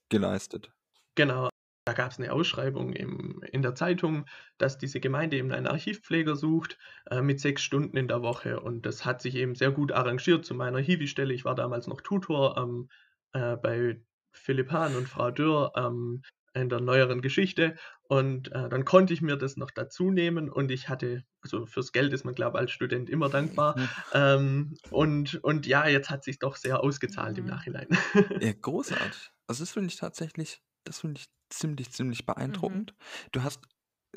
geleistet. 0.09 0.73
Genau. 1.19 1.49
Da 1.85 1.95
gab 1.95 2.11
es 2.13 2.19
eine 2.19 2.33
Ausschreibung 2.33 2.93
im, 2.93 3.43
in 3.51 3.63
der 3.63 3.75
Zeitung, 3.75 4.27
dass 4.59 4.79
diese 4.79 5.01
Gemeinde 5.01 5.37
eben 5.39 5.53
einen 5.53 5.67
Archivpfleger 5.67 6.37
sucht 6.37 6.79
äh, 7.11 7.23
mit 7.23 7.41
sechs 7.41 7.63
Stunden 7.63 7.97
in 7.97 8.09
der 8.09 8.23
Woche. 8.23 8.61
Und 8.61 8.85
das 8.87 9.05
hat 9.05 9.23
sich 9.23 9.35
eben 9.35 9.55
sehr 9.55 9.73
gut 9.73 9.91
arrangiert 9.93 10.45
zu 10.45 10.55
meiner 10.55 10.79
Hiwi-Stelle. 10.81 11.33
Ich 11.35 11.45
war 11.45 11.55
damals 11.55 11.87
noch 11.87 12.03
Tutor 12.03 12.57
ähm, 12.59 12.89
äh, 13.33 13.57
bei 13.57 14.03
Philipp 14.33 14.71
Hahn 14.71 14.97
und 14.97 15.09
Frau 15.09 15.31
Dürr 15.31 15.73
ähm, 15.77 16.23
in 16.55 16.69
der 16.69 16.81
neueren 16.81 17.23
Geschichte. 17.23 17.77
Und 18.03 18.53
äh, 18.53 18.69
dann 18.69 18.85
konnte 18.85 19.15
ich 19.15 19.23
mir 19.23 19.37
das 19.37 19.57
noch 19.57 19.71
dazu 19.71 20.11
nehmen 20.11 20.51
und 20.51 20.71
ich 20.71 20.89
hatte, 20.89 21.25
also 21.43 21.67
fürs 21.67 21.93
Geld 21.93 22.13
ist 22.13 22.25
man, 22.25 22.35
glaube 22.35 22.59
ich, 22.59 22.61
als 22.63 22.71
Student 22.73 23.11
immer 23.11 23.31
dankbar. 23.31 23.77
ähm, 24.13 24.75
und, 24.91 25.37
und 25.43 25.67
ja, 25.67 25.87
jetzt 25.89 26.11
hat 26.11 26.23
sich 26.25 26.39
doch 26.39 26.57
sehr 26.57 26.83
ausgezahlt 26.83 27.39
im 27.39 27.45
Mhm. 27.45 27.51
Nachhinein. 27.51 27.89
Ja, 28.41 28.53
großartig. 28.53 29.31
Also 29.47 29.63
das 29.63 29.73
finde 29.73 29.89
ich 29.89 29.97
tatsächlich, 29.97 30.63
das 30.89 31.01
finde 31.01 31.21
ich 31.21 31.29
ziemlich, 31.51 31.93
ziemlich 31.93 32.27
beeindruckend. 32.27 32.95
Du 33.33 33.43
hast 33.43 33.61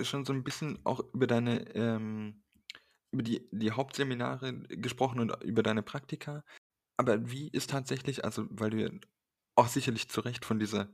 schon 0.01 0.25
so 0.25 0.33
ein 0.33 0.43
bisschen 0.43 0.79
auch 0.85 1.01
über 1.13 1.27
deine, 1.27 1.67
ähm, 1.75 2.43
über 3.11 3.23
die, 3.23 3.47
die 3.51 3.71
Hauptseminare 3.71 4.53
gesprochen 4.69 5.19
und 5.19 5.43
über 5.43 5.63
deine 5.63 5.83
Praktika. 5.83 6.43
Aber 6.97 7.29
wie 7.29 7.49
ist 7.49 7.69
tatsächlich, 7.69 8.23
also 8.23 8.47
weil 8.49 8.69
du 8.69 8.99
auch 9.55 9.67
sicherlich 9.67 10.09
zu 10.09 10.21
Recht 10.21 10.45
von 10.45 10.59
dieser 10.59 10.89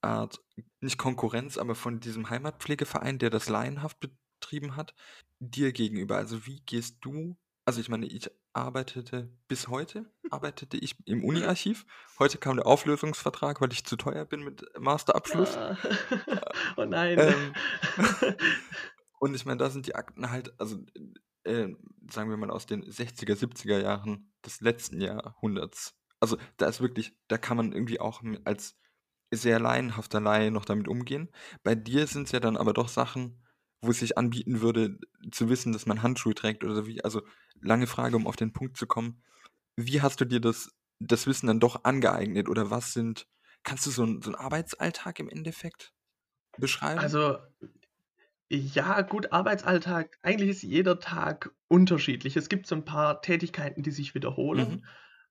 Art, 0.00 0.42
nicht 0.80 0.98
Konkurrenz, 0.98 1.56
aber 1.56 1.76
von 1.76 2.00
diesem 2.00 2.30
Heimatpflegeverein, 2.30 3.18
der 3.18 3.30
das 3.30 3.48
laienhaft 3.48 3.98
betrieben 4.00 4.74
hat, 4.74 4.94
dir 5.38 5.72
gegenüber. 5.72 6.16
Also 6.16 6.46
wie 6.46 6.60
gehst 6.66 6.98
du, 7.02 7.36
also 7.64 7.80
ich 7.80 7.88
meine, 7.88 8.06
ich 8.06 8.28
arbeitete 8.52 9.30
bis 9.48 9.68
heute, 9.68 10.10
arbeitete 10.30 10.76
ich 10.76 10.96
im 11.06 11.24
Uni-Archiv. 11.24 11.86
Heute 12.18 12.38
kam 12.38 12.56
der 12.56 12.66
Auflösungsvertrag, 12.66 13.60
weil 13.60 13.72
ich 13.72 13.84
zu 13.84 13.96
teuer 13.96 14.24
bin 14.24 14.42
mit 14.42 14.64
Masterabschluss. 14.78 15.56
Ah. 15.56 15.76
oh 16.76 16.84
nein. 16.84 17.18
Ähm, 17.18 17.54
und 19.20 19.34
ich 19.34 19.44
meine, 19.46 19.58
da 19.58 19.70
sind 19.70 19.86
die 19.86 19.94
Akten 19.94 20.30
halt, 20.30 20.52
also 20.60 20.78
äh, 21.44 21.68
sagen 22.10 22.30
wir 22.30 22.36
mal 22.36 22.50
aus 22.50 22.66
den 22.66 22.84
60er, 22.84 23.34
70er 23.34 23.80
Jahren 23.80 24.32
des 24.44 24.60
letzten 24.60 25.00
Jahrhunderts. 25.00 25.94
Also 26.20 26.36
da 26.56 26.66
ist 26.66 26.80
wirklich, 26.80 27.16
da 27.28 27.38
kann 27.38 27.56
man 27.56 27.72
irgendwie 27.72 28.00
auch 28.00 28.22
als 28.44 28.78
sehr 29.30 29.58
laienhafter 29.58 30.20
Laie 30.20 30.50
noch 30.50 30.64
damit 30.64 30.88
umgehen. 30.88 31.30
Bei 31.62 31.74
dir 31.74 32.06
sind 32.06 32.24
es 32.24 32.32
ja 32.32 32.40
dann 32.40 32.56
aber 32.56 32.74
doch 32.74 32.88
Sachen, 32.88 33.41
wo 33.82 33.90
es 33.90 33.98
sich 33.98 34.16
anbieten 34.16 34.60
würde, 34.60 34.98
zu 35.30 35.48
wissen, 35.48 35.72
dass 35.72 35.86
man 35.86 36.02
Handschuhe 36.02 36.34
trägt 36.34 36.64
oder 36.64 36.74
so 36.74 36.86
wie. 36.86 37.02
Also 37.04 37.22
lange 37.60 37.86
Frage, 37.86 38.16
um 38.16 38.26
auf 38.26 38.36
den 38.36 38.52
Punkt 38.52 38.76
zu 38.76 38.86
kommen. 38.86 39.22
Wie 39.76 40.00
hast 40.00 40.20
du 40.20 40.24
dir 40.24 40.40
das, 40.40 40.70
das 41.00 41.26
Wissen 41.26 41.48
dann 41.48 41.60
doch 41.60 41.84
angeeignet 41.84 42.48
oder 42.48 42.70
was 42.70 42.92
sind, 42.92 43.26
kannst 43.64 43.86
du 43.86 43.90
so, 43.90 44.04
ein, 44.04 44.22
so 44.22 44.30
einen 44.30 44.36
Arbeitsalltag 44.36 45.18
im 45.18 45.28
Endeffekt 45.28 45.92
beschreiben? 46.58 47.00
Also, 47.00 47.38
ja, 48.48 49.00
gut, 49.00 49.32
Arbeitsalltag. 49.32 50.18
Eigentlich 50.22 50.50
ist 50.50 50.62
jeder 50.62 51.00
Tag 51.00 51.54
unterschiedlich. 51.68 52.36
Es 52.36 52.48
gibt 52.48 52.66
so 52.66 52.74
ein 52.74 52.84
paar 52.84 53.22
Tätigkeiten, 53.22 53.82
die 53.82 53.90
sich 53.90 54.14
wiederholen. 54.14 54.70
Mhm. 54.70 54.84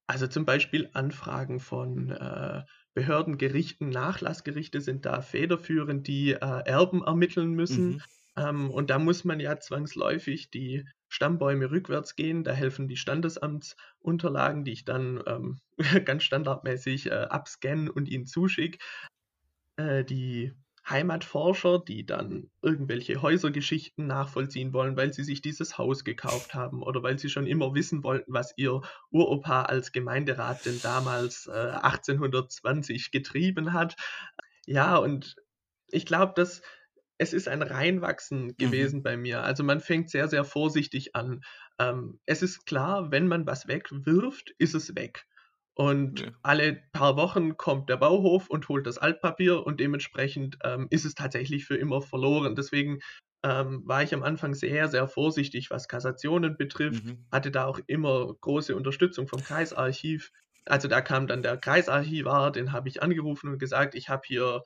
Also 0.07 0.27
zum 0.27 0.43
Beispiel 0.43 0.89
Anfragen 0.93 1.59
von 1.59 2.09
äh, 2.09 2.63
Behörden, 2.93 3.37
Gerichten, 3.37 3.89
Nachlassgerichte 3.89 4.81
sind 4.81 5.05
da 5.05 5.21
federführend, 5.21 6.07
die 6.07 6.31
äh, 6.31 6.37
Erben 6.39 7.03
ermitteln 7.03 7.53
müssen. 7.53 7.89
Mhm. 7.91 8.01
Ähm, 8.37 8.71
und 8.71 8.89
da 8.89 8.99
muss 8.99 9.23
man 9.23 9.39
ja 9.39 9.59
zwangsläufig 9.59 10.49
die 10.49 10.85
Stammbäume 11.09 11.69
rückwärts 11.71 12.15
gehen. 12.15 12.43
Da 12.43 12.53
helfen 12.53 12.87
die 12.87 12.97
Standesamtsunterlagen, 12.97 14.63
die 14.63 14.71
ich 14.71 14.85
dann 14.85 15.21
ähm, 15.27 15.59
ganz 16.05 16.23
standardmäßig 16.23 17.07
äh, 17.07 17.27
abscanne 17.29 17.91
und 17.91 18.07
ihnen 18.07 18.25
zuschicke. 18.25 18.77
Äh, 19.77 20.05
die 20.05 20.53
Heimatforscher, 20.89 21.79
die 21.79 22.05
dann 22.05 22.49
irgendwelche 22.61 23.21
Häusergeschichten 23.21 24.07
nachvollziehen 24.07 24.73
wollen, 24.73 24.97
weil 24.97 25.13
sie 25.13 25.23
sich 25.23 25.41
dieses 25.41 25.77
Haus 25.77 26.03
gekauft 26.03 26.55
haben 26.55 26.81
oder 26.81 27.03
weil 27.03 27.19
sie 27.19 27.29
schon 27.29 27.45
immer 27.45 27.75
wissen 27.75 28.03
wollten, 28.03 28.33
was 28.33 28.53
ihr 28.57 28.81
Uropa 29.11 29.63
als 29.63 29.91
Gemeinderat 29.91 30.65
denn 30.65 30.79
damals 30.81 31.47
äh, 31.47 31.51
1820 31.51 33.11
getrieben 33.11 33.73
hat. 33.73 33.95
Ja, 34.65 34.97
und 34.97 35.35
ich 35.87 36.05
glaube, 36.05 36.33
dass 36.35 36.61
es 37.21 37.33
ist 37.33 37.47
ein 37.47 37.61
Reinwachsen 37.61 38.57
gewesen 38.57 39.03
bei 39.03 39.17
mir. 39.17 39.43
Also 39.43 39.63
man 39.63 39.79
fängt 39.79 40.09
sehr, 40.09 40.27
sehr 40.27 40.43
vorsichtig 40.43 41.15
an. 41.15 41.41
Ähm, 41.79 42.19
es 42.25 42.41
ist 42.41 42.65
klar, 42.65 43.11
wenn 43.11 43.27
man 43.27 43.45
was 43.45 43.67
wegwirft, 43.67 44.51
ist 44.57 44.75
es 44.75 44.95
weg. 44.95 45.25
Und 45.73 46.23
Ja. 46.23 46.31
alle 46.43 46.83
paar 46.91 47.15
Wochen 47.15 47.55
kommt 47.57 47.89
der 47.89 47.97
Bauhof 47.97 48.49
und 48.49 48.67
holt 48.69 48.85
das 48.85 48.97
Altpapier 48.97 49.65
und 49.65 49.79
dementsprechend 49.79 50.57
ähm, 50.63 50.87
ist 50.89 51.05
es 51.05 51.15
tatsächlich 51.15 51.65
für 51.65 51.77
immer 51.77 52.01
verloren. 52.01 52.55
Deswegen 52.55 52.99
ähm, 53.43 53.81
war 53.85 54.03
ich 54.03 54.13
am 54.13 54.23
Anfang 54.23 54.53
sehr, 54.53 54.87
sehr 54.87 55.07
vorsichtig, 55.07 55.69
was 55.71 55.87
Kassationen 55.87 56.57
betrifft, 56.57 57.03
Mhm. 57.03 57.31
hatte 57.31 57.51
da 57.51 57.65
auch 57.65 57.79
immer 57.87 58.33
große 58.41 58.75
Unterstützung 58.75 59.27
vom 59.27 59.43
Kreisarchiv. 59.43 60.31
Also 60.65 60.87
da 60.87 61.01
kam 61.01 61.25
dann 61.27 61.41
der 61.41 61.57
Kreisarchivar, 61.57 62.51
den 62.51 62.71
habe 62.71 62.87
ich 62.89 63.01
angerufen 63.01 63.49
und 63.49 63.57
gesagt, 63.57 63.95
ich 63.95 64.09
habe 64.09 64.21
hier 64.25 64.61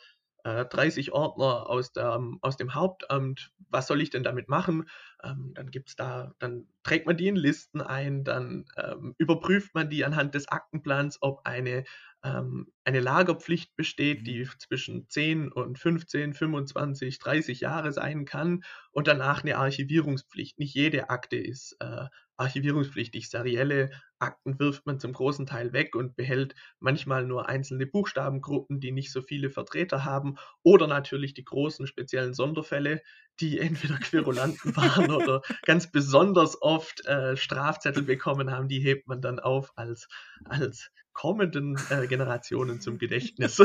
äh, 0.45 0.65
30 0.65 1.11
Ordner 1.11 1.67
aus, 1.67 1.91
der, 1.91 2.21
aus 2.41 2.55
dem 2.55 2.75
Hauptamt, 2.75 3.51
was 3.69 3.87
soll 3.87 3.99
ich 3.99 4.11
denn 4.11 4.23
damit 4.23 4.47
machen? 4.47 4.87
Ähm, 5.23 5.51
dann 5.55 5.71
gibt's 5.71 5.95
da, 5.95 6.33
dann 6.39 6.67
trägt 6.83 7.07
man 7.07 7.17
die 7.17 7.27
in 7.27 7.35
Listen 7.35 7.81
ein, 7.81 8.23
dann 8.23 8.65
ähm, 8.77 9.15
überprüft 9.17 9.73
man 9.73 9.89
die 9.89 10.05
anhand 10.05 10.35
des 10.35 10.47
Aktenplans, 10.47 11.17
ob 11.21 11.41
eine, 11.45 11.83
ähm, 12.23 12.71
eine 12.85 12.99
Lagerpflicht 12.99 13.75
besteht, 13.75 14.25
Mhm. 14.25 14.25
die 14.27 14.47
zwischen 14.59 15.09
10 15.09 15.51
und 15.51 15.79
15, 15.79 16.33
25, 16.33 17.19
30 17.19 17.61
Jahre 17.61 17.91
sein 17.91 18.25
kann 18.25 18.63
und 18.91 19.07
danach 19.07 19.43
eine 19.43 19.57
Archivierungspflicht. 19.57 20.59
Nicht 20.59 20.75
jede 20.75 21.09
Akte 21.09 21.37
ist 21.37 21.75
äh, 21.81 22.05
archivierungspflichtig. 22.37 23.29
Serielle 23.29 23.89
Akten 24.19 24.59
wirft 24.59 24.85
man 24.85 24.99
zum 24.99 25.13
großen 25.13 25.45
Teil 25.45 25.73
weg 25.73 25.95
und 25.95 26.15
behält 26.15 26.55
manchmal 26.79 27.25
nur 27.25 27.49
einzelne 27.49 27.87
Buchstabengruppen, 27.87 28.79
die 28.79 28.91
nicht 28.91 29.11
so 29.11 29.21
viele 29.21 29.49
Vertreter 29.49 30.05
haben 30.05 30.35
oder 30.63 30.87
natürlich 30.87 31.33
die 31.33 31.43
großen 31.43 31.87
speziellen 31.87 32.33
Sonderfälle, 32.33 33.01
die 33.39 33.59
entweder 33.59 33.97
Querulanten 33.97 34.75
waren 34.75 35.11
oder 35.11 35.41
ganz 35.65 35.91
besonders 35.91 36.61
oft 36.61 37.05
äh, 37.05 37.35
Strafzettel 37.37 38.03
bekommen 38.03 38.51
haben, 38.51 38.67
die 38.67 38.79
hebt 38.79 39.07
man 39.07 39.21
dann 39.21 39.39
auf 39.39 39.71
als, 39.75 40.07
als 40.47 40.91
kommenden 41.13 41.77
äh, 41.89 42.07
Generationen 42.07 42.74
zum 42.79 42.97
Gedächtnis. 42.97 43.57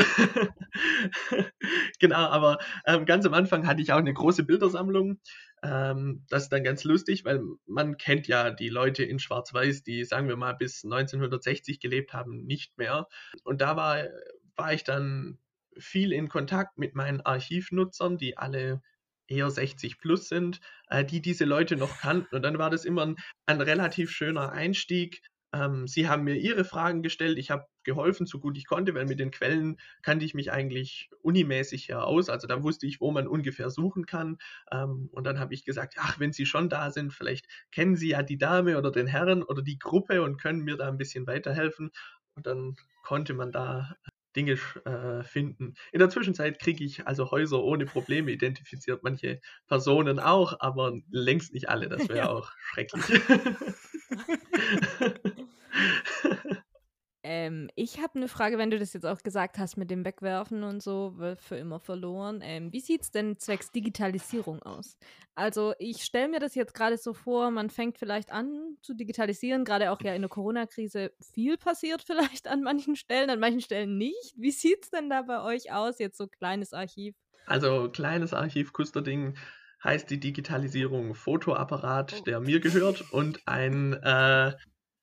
genau, 1.99 2.17
aber 2.17 2.59
ähm, 2.87 3.07
ganz 3.07 3.27
am 3.27 3.35
Anfang 3.35 3.67
hatte 3.67 3.83
ich 3.83 3.93
auch 3.93 3.99
eine 3.99 4.13
große 4.13 4.45
Bildersammlung. 4.45 5.21
Ähm, 5.63 6.25
das 6.29 6.45
ist 6.45 6.53
dann 6.53 6.65
ganz 6.65 6.85
lustig, 6.85 7.25
weil 7.25 7.43
man 7.67 7.97
kennt 7.97 8.29
ja 8.29 8.51
die 8.51 8.69
Leute 8.69 9.05
in 9.05 9.19
Schwarz-Weiß, 9.19 9.83
die, 9.83 10.05
sagen 10.05 10.29
wir 10.29 10.37
mal, 10.37 10.53
bis 10.53 10.85
1960 10.85 11.81
gelebt 11.81 12.13
haben, 12.13 12.45
nicht 12.45 12.77
mehr. 12.79 13.09
Und 13.45 13.61
da 13.61 13.77
war, 13.77 14.05
war 14.57 14.73
ich 14.73 14.85
dann 14.85 15.39
viel 15.79 16.13
in 16.13 16.29
Kontakt 16.29 16.79
mit 16.79 16.95
meinen 16.95 17.21
Archivnutzern, 17.21 18.19
die 18.19 18.37
alle 18.37 18.83
eher 19.31 19.51
60 19.51 19.99
plus 19.99 20.29
sind, 20.29 20.61
äh, 20.89 21.05
die 21.05 21.23
diese 21.23 21.45
Leute 21.45 21.77
noch 21.77 22.01
kannten. 22.01 22.35
Und 22.35 22.43
dann 22.43 22.59
war 22.59 22.71
das 22.71 22.85
immer 22.85 23.07
ein, 23.07 23.17
ein 23.47 23.61
relativ 23.61 24.11
schöner 24.11 24.53
Einstieg. 24.53 25.23
Ähm, 25.53 25.89
sie 25.89 26.09
haben 26.09 26.25
mir 26.25 26.37
ihre 26.37 26.65
Fragen 26.65 27.03
gestellt, 27.03 27.39
ich 27.39 27.51
habe 27.51 27.67
geholfen, 27.83 28.27
so 28.27 28.39
gut 28.39 28.57
ich 28.57 28.67
konnte, 28.67 28.95
weil 28.95 29.07
mit 29.07 29.19
den 29.19 29.31
Quellen 29.31 29.79
kannte 30.03 30.25
ich 30.25 30.35
mich 30.35 30.53
eigentlich 30.53 31.11
unimäßig 31.23 31.89
her 31.89 32.05
aus. 32.05 32.29
Also 32.29 32.47
da 32.47 32.63
wusste 32.63 32.87
ich, 32.87 33.01
wo 33.01 33.11
man 33.11 33.27
ungefähr 33.27 33.71
suchen 33.71 34.07
kann. 34.07 34.39
Ähm, 34.71 35.09
und 35.13 35.25
dann 35.25 35.41
habe 35.41 35.55
ich 35.55 35.65
gesagt, 35.65 35.95
ach, 35.99 36.21
wenn 36.21 36.33
Sie 36.33 36.47
schon 36.47 36.69
da 36.69 36.91
sind, 36.91 37.13
vielleicht 37.13 37.47
kennen 37.73 37.97
Sie 37.97 38.11
ja 38.11 38.23
die 38.23 38.39
Dame 38.39 38.79
oder 38.79 38.91
den 38.93 39.07
Herrn 39.07 39.43
oder 39.43 39.63
die 39.63 39.79
Gruppe 39.79 40.23
und 40.23 40.41
können 40.41 40.63
mir 40.63 40.77
da 40.77 40.89
ein 40.89 40.99
bisschen 40.99 41.27
weiterhelfen. 41.27 41.91
Und 42.35 42.47
dann 42.47 42.77
konnte 43.03 43.35
man 43.35 43.51
da 43.51 43.97
Dinge 44.37 44.59
äh, 44.85 45.23
finden. 45.25 45.75
In 45.93 45.99
der 46.01 46.11
Zwischenzeit 46.11 46.59
kriege 46.61 46.85
ich 46.85 47.07
also 47.07 47.31
Häuser 47.31 47.63
ohne 47.63 47.87
Probleme 47.87 48.31
identifiziert, 48.31 49.03
manche 49.03 49.41
Personen 49.67 50.19
auch, 50.21 50.57
aber 50.61 50.93
längst 51.11 51.53
nicht 51.55 51.69
alle. 51.69 51.89
Das 51.89 52.09
wäre 52.11 52.19
Ja. 52.19 52.29
auch 52.29 52.51
schrecklich. 52.61 53.19
Ähm, 57.23 57.69
ich 57.77 57.99
habe 58.01 58.15
eine 58.15 58.29
Frage, 58.29 58.57
wenn 58.57 58.71
du 58.71 58.79
das 58.79 58.95
jetzt 58.95 59.05
auch 59.05 59.23
gesagt 59.23 59.59
hast 59.59 59.77
mit 59.77 59.91
dem 59.91 60.05
Wegwerfen 60.07 60.63
und 60.65 60.83
so, 60.83 61.15
für 61.39 61.57
immer 61.57 61.79
verloren. 61.79 62.41
Ähm, 62.43 62.73
wie 62.73 62.81
sieht 62.81 63.03
es 63.03 63.11
denn 63.11 63.37
zwecks 63.39 63.71
Digitalisierung 63.73 64.63
aus? 64.63 64.97
Also 65.35 65.75
ich 65.79 66.03
stelle 66.05 66.29
mir 66.29 66.41
das 66.41 66.55
jetzt 66.55 66.73
gerade 66.75 66.97
so 66.99 67.13
vor, 67.15 67.51
man 67.51 67.71
fängt 67.71 67.99
vielleicht 67.99 68.33
an 68.33 68.77
zu 68.83 68.95
digitalisieren, 68.95 69.65
gerade 69.65 69.91
auch 69.93 70.01
ja 70.03 70.15
in 70.15 70.23
der 70.23 70.29
Corona-Krise 70.31 71.13
viel 71.21 71.57
passiert 71.59 72.03
vielleicht 72.07 72.49
an 72.49 72.63
manchen 72.63 72.97
Stellen, 72.97 73.31
an 73.31 73.41
manchen 73.41 73.61
Stellen 73.61 73.99
nicht. 73.99 74.35
Wie 74.37 74.51
sieht 74.51 74.85
es 74.85 74.91
denn 74.91 75.11
da 75.11 75.23
bei 75.23 75.43
euch 75.43 75.73
aus, 75.73 75.99
jetzt 75.99 76.17
so 76.17 76.27
kleines 76.27 76.73
Archiv? 76.73 77.15
Also 77.47 77.91
kleines 77.91 78.33
Archiv 78.33 78.73
Kusterding 78.73 79.37
heißt 79.85 80.11
die 80.11 80.21
Digitalisierung 80.21 81.15
Fotoapparat, 81.15 82.13
Oh. 82.13 82.27
der 82.27 82.41
mir 82.41 82.61
gehört 82.61 83.03
und 83.13 83.47
ein, 83.47 83.93
äh, 83.95 84.53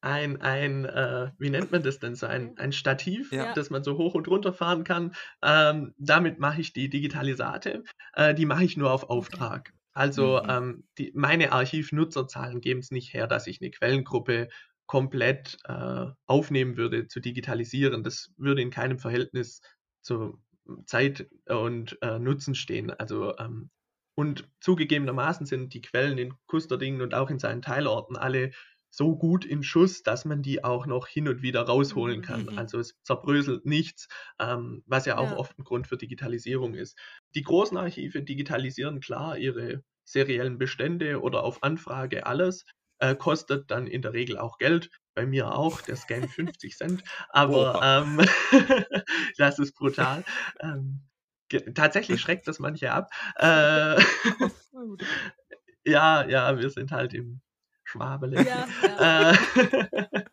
ein, 0.02 0.42
ein 0.42 0.86
äh, 0.86 1.32
wie 1.40 1.50
nennt 1.50 1.72
man 1.72 1.84
das 1.84 2.00
denn 2.00 2.16
so, 2.16 2.28
ein, 2.28 2.58
ein 2.58 2.72
Stativ, 2.72 3.32
Ja. 3.32 3.54
das 3.54 3.70
man 3.70 3.84
so 3.84 3.98
hoch 3.98 4.14
und 4.16 4.28
runter 4.28 4.54
fahren 4.54 4.84
kann. 4.84 5.14
Ähm, 5.44 5.94
damit 5.98 6.40
mache 6.40 6.62
ich 6.62 6.74
die 6.74 6.90
Digitalisate. 6.90 7.84
Äh, 8.14 8.34
die 8.36 8.46
mache 8.46 8.64
ich 8.64 8.78
nur 8.78 8.92
auf 8.92 9.10
Auftrag. 9.10 9.74
Also 9.94 10.42
Mhm. 10.42 10.48
ähm, 10.48 10.88
die, 10.98 11.12
meine 11.16 11.52
Archivnutzerzahlen 11.52 12.62
geben 12.62 12.80
es 12.82 12.92
nicht 12.92 13.14
her, 13.14 13.28
dass 13.28 13.48
ich 13.48 13.60
eine 13.62 13.72
Quellengruppe 13.72 14.50
komplett 14.86 15.58
äh, 15.66 16.06
aufnehmen 16.28 16.78
würde, 16.78 17.08
zu 17.08 17.20
digitalisieren. 17.20 18.04
Das 18.04 18.30
würde 18.38 18.62
in 18.62 18.70
keinem 18.70 19.00
Verhältnis 19.00 19.62
zu 20.02 20.42
Zeit 20.86 21.28
und 21.48 21.98
äh, 22.02 22.20
Nutzen 22.20 22.56
stehen. 22.56 22.92
Also 22.92 23.36
ähm, 23.38 23.70
und 24.16 24.50
zugegebenermaßen 24.62 25.46
sind 25.46 25.74
die 25.74 25.82
Quellen 25.82 26.18
in 26.18 26.34
Kusterdingen 26.48 27.02
und 27.02 27.14
auch 27.14 27.30
in 27.30 27.40
seinen 27.40 27.62
Teilorten 27.62 28.16
alle 28.16 28.52
so 28.90 29.16
gut 29.18 29.46
in 29.46 29.64
Schuss, 29.64 30.04
dass 30.04 30.26
man 30.26 30.42
die 30.42 30.64
auch 30.64 30.86
noch 30.88 31.08
hin 31.08 31.28
und 31.28 31.42
wieder 31.42 31.62
rausholen 31.64 32.22
kann. 32.22 32.46
Mhm. 32.46 32.58
Also 32.58 32.80
es 32.80 32.96
zerbröselt 33.04 33.66
nichts, 33.66 34.08
ähm, 34.40 34.84
was 34.86 35.06
ja 35.06 35.18
auch 35.18 35.32
Ja. 35.32 35.38
oft 35.38 35.58
ein 35.60 35.64
Grund 35.64 35.88
für 35.88 35.98
Digitalisierung 35.98 36.74
ist. 36.74 36.98
Die 37.36 37.44
großen 37.44 37.78
Archive 37.78 38.24
digitalisieren 38.24 39.00
klar 39.00 39.38
ihre 39.38 39.84
seriellen 40.06 40.58
Bestände 40.58 41.22
oder 41.22 41.44
auf 41.44 41.64
Anfrage 41.64 42.26
alles, 42.26 42.66
äh, 43.00 43.16
kostet 43.16 43.70
dann 43.72 43.88
in 43.88 44.02
der 44.02 44.14
Regel 44.14 44.38
auch 44.38 44.58
Geld. 44.58 44.90
Bei 45.16 45.26
mir 45.26 45.54
auch, 45.56 45.82
der 45.82 45.96
Scan 45.96 46.28
50 46.28 46.78
Cent, 46.78 47.04
aber 47.30 47.80
ähm, 47.84 48.22
das 49.38 49.60
ist 49.60 49.74
brutal. 49.76 50.24
Ähm, 50.60 51.02
tatsächlich 51.76 52.22
schreckt 52.22 52.48
das 52.48 52.60
manche 52.60 52.92
ab. 52.92 53.10
Äh, 53.38 54.00
ja, 55.86 56.26
ja, 56.28 56.58
wir 56.58 56.70
sind 56.70 56.92
halt 56.92 57.14
im 57.14 57.42
Schwabele. 57.88 58.44
Ja, 58.46 58.68
ja. 58.82 59.32
Äh, 59.32 59.38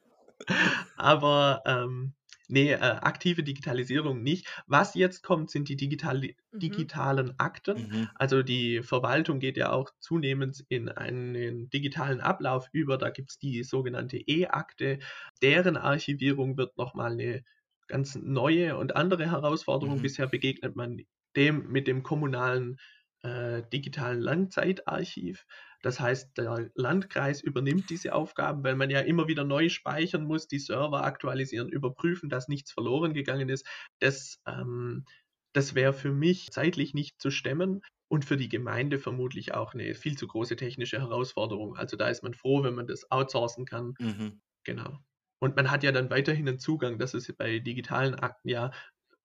aber 0.97 1.63
ähm, 1.67 2.15
nee, 2.49 2.73
äh, 2.73 2.77
aktive 2.79 3.43
Digitalisierung 3.43 4.23
nicht. 4.23 4.49
Was 4.67 4.95
jetzt 4.95 5.23
kommt, 5.23 5.51
sind 5.51 5.69
die 5.69 5.77
digitali 5.77 6.37
Mhm. 6.53 6.59
digitalen 6.61 7.39
Akten. 7.39 7.89
Mhm. 7.89 8.09
Also 8.15 8.43
die 8.43 8.83
Verwaltung 8.83 9.41
geht 9.41 9.57
ja 9.57 9.73
auch 9.73 9.91
zunehmend 10.01 10.65
in 10.69 10.89
einen 10.89 11.69
digitalen 11.71 12.21
Ablauf 12.21 12.69
über. 12.73 12.99
Da 12.99 13.11
gibt 13.11 13.31
es 13.31 13.39
die 13.39 13.63
sogenannte 13.65 14.19
E-Akte. 14.19 14.99
Deren 15.43 15.77
Archivierung 15.77 16.57
wird 16.57 16.77
nochmal 16.77 17.13
eine 17.13 17.45
ganz 17.89 18.15
neue 18.17 18.77
und 18.77 18.97
andere 18.97 19.31
Herausforderung. 19.31 19.99
Mhm. 19.99 20.03
Bisher 20.03 20.27
begegnet 20.27 20.77
man 20.77 21.03
dem 21.37 21.69
mit 21.71 21.87
dem 21.89 22.03
kommunalen 22.03 22.79
äh, 23.23 23.63
digitalen 23.73 24.21
Langzeitarchiv. 24.21 25.45
Das 25.85 26.01
heißt, 26.01 26.39
der 26.39 26.71
Landkreis 26.75 27.43
übernimmt 27.43 27.91
diese 27.91 28.15
Aufgaben, 28.15 28.65
weil 28.65 28.75
man 28.75 28.89
ja 28.89 29.01
immer 29.01 29.29
wieder 29.29 29.45
neu 29.45 29.69
speichern 29.69 30.25
muss, 30.25 30.49
die 30.49 30.59
Server 30.59 31.05
aktualisieren, 31.05 31.69
überprüfen, 31.69 32.31
dass 32.31 32.49
nichts 32.49 32.73
verloren 32.73 33.13
gegangen 33.13 33.51
ist. 33.51 33.67
Das, 33.99 34.41
ähm, 34.47 35.05
das 35.53 35.75
wäre 35.75 35.93
für 35.93 36.11
mich 36.11 36.51
zeitlich 36.53 36.95
nicht 36.95 37.21
zu 37.21 37.31
stemmen 37.31 37.83
und 38.09 38.25
für 38.25 38.39
die 38.39 38.49
Gemeinde 38.49 38.99
vermutlich 38.99 39.53
auch 39.53 39.75
eine 39.75 39.95
viel 39.95 40.17
zu 40.17 40.27
große 40.27 40.57
technische 40.57 41.01
Herausforderung. 41.01 41.77
Also 41.77 41.99
da 41.99 42.09
ist 42.09 42.23
man 42.23 42.33
froh, 42.33 42.63
wenn 42.63 42.75
man 42.75 42.87
das 42.87 43.11
outsourcen 43.11 43.67
kann. 43.67 43.93
Mhm. 43.99 44.41
Genau. 44.65 45.01
Und 45.39 45.55
man 45.55 45.71
hat 45.71 45.83
ja 45.83 45.93
dann 45.93 46.09
weiterhin 46.09 46.49
einen 46.49 46.59
Zugang. 46.59 46.99
Das 46.99 47.13
ist 47.13 47.31
bei 47.37 47.59
digitalen 47.59 48.15
Akten 48.15 48.49
ja 48.49 48.71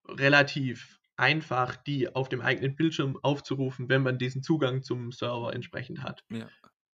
relativ 0.09 0.98
einfach, 1.19 1.75
die 1.75 2.13
auf 2.15 2.29
dem 2.29 2.41
eigenen 2.41 2.75
Bildschirm 2.75 3.17
aufzurufen, 3.21 3.89
wenn 3.89 4.03
man 4.03 4.17
diesen 4.17 4.41
Zugang 4.41 4.83
zum 4.83 5.11
Server 5.11 5.53
entsprechend 5.53 6.01
hat. 6.03 6.23
Ja. 6.29 6.47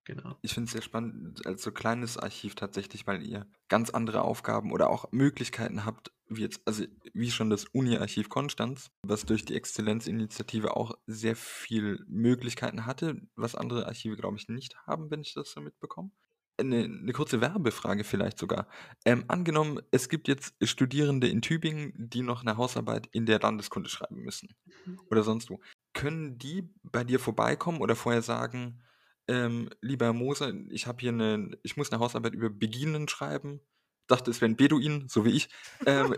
Genau. 0.05 0.37
Ich 0.43 0.53
finde 0.53 0.67
es 0.67 0.71
sehr 0.71 0.83
spannend 0.83 1.45
als 1.47 1.63
so 1.63 1.71
kleines 1.71 2.15
Archiv 2.17 2.53
tatsächlich, 2.53 3.07
weil 3.07 3.23
ihr 3.23 3.47
ganz 3.69 3.89
andere 3.89 4.21
Aufgaben 4.21 4.71
oder 4.71 4.91
auch 4.91 5.11
Möglichkeiten 5.11 5.83
habt, 5.83 6.11
wie 6.27 6.41
jetzt, 6.41 6.61
also 6.65 6.85
wie 7.13 7.31
schon 7.31 7.49
das 7.49 7.65
Uni-Archiv 7.65 8.29
Konstanz, 8.29 8.91
was 9.01 9.25
durch 9.25 9.45
die 9.45 9.55
Exzellenzinitiative 9.55 10.77
auch 10.77 10.95
sehr 11.07 11.35
viel 11.35 12.05
Möglichkeiten 12.07 12.85
hatte, 12.85 13.19
was 13.35 13.55
andere 13.55 13.87
Archive, 13.87 14.15
glaube 14.15 14.37
ich, 14.37 14.47
nicht 14.47 14.77
haben, 14.85 15.09
wenn 15.09 15.21
ich 15.21 15.33
das 15.33 15.51
so 15.51 15.59
mitbekomme. 15.59 16.11
Eine, 16.57 16.85
eine 16.85 17.11
kurze 17.11 17.41
Werbefrage 17.41 18.05
vielleicht 18.05 18.37
sogar. 18.37 18.67
Ähm, 19.03 19.25
angenommen, 19.27 19.81
es 19.91 20.07
gibt 20.07 20.27
jetzt 20.29 20.55
Studierende 20.61 21.27
in 21.27 21.41
Tübingen, 21.41 21.93
die 21.97 22.21
noch 22.21 22.41
eine 22.41 22.55
Hausarbeit 22.55 23.07
in 23.11 23.25
der 23.25 23.39
Landeskunde 23.39 23.89
schreiben 23.89 24.21
müssen 24.21 24.55
oder 25.09 25.23
sonst 25.23 25.49
wo. 25.49 25.59
Können 25.93 26.37
die 26.37 26.69
bei 26.83 27.03
dir 27.03 27.19
vorbeikommen 27.19 27.81
oder 27.81 27.95
vorher 27.95 28.21
sagen, 28.21 28.81
ähm, 29.27 29.69
lieber 29.81 30.05
Herr 30.05 30.13
Moser, 30.13 30.53
ich 30.69 30.87
habe 30.87 30.99
hier 31.01 31.11
eine, 31.11 31.57
ich 31.63 31.77
muss 31.77 31.91
eine 31.91 31.99
Hausarbeit 31.99 32.33
über 32.33 32.49
Beginen 32.49 33.07
schreiben. 33.07 33.59
Dachte, 34.07 34.29
es 34.29 34.39
wären 34.39 34.55
Beduinen, 34.55 35.07
so 35.09 35.25
wie 35.25 35.31
ich. 35.31 35.49
Ähm, 35.87 36.15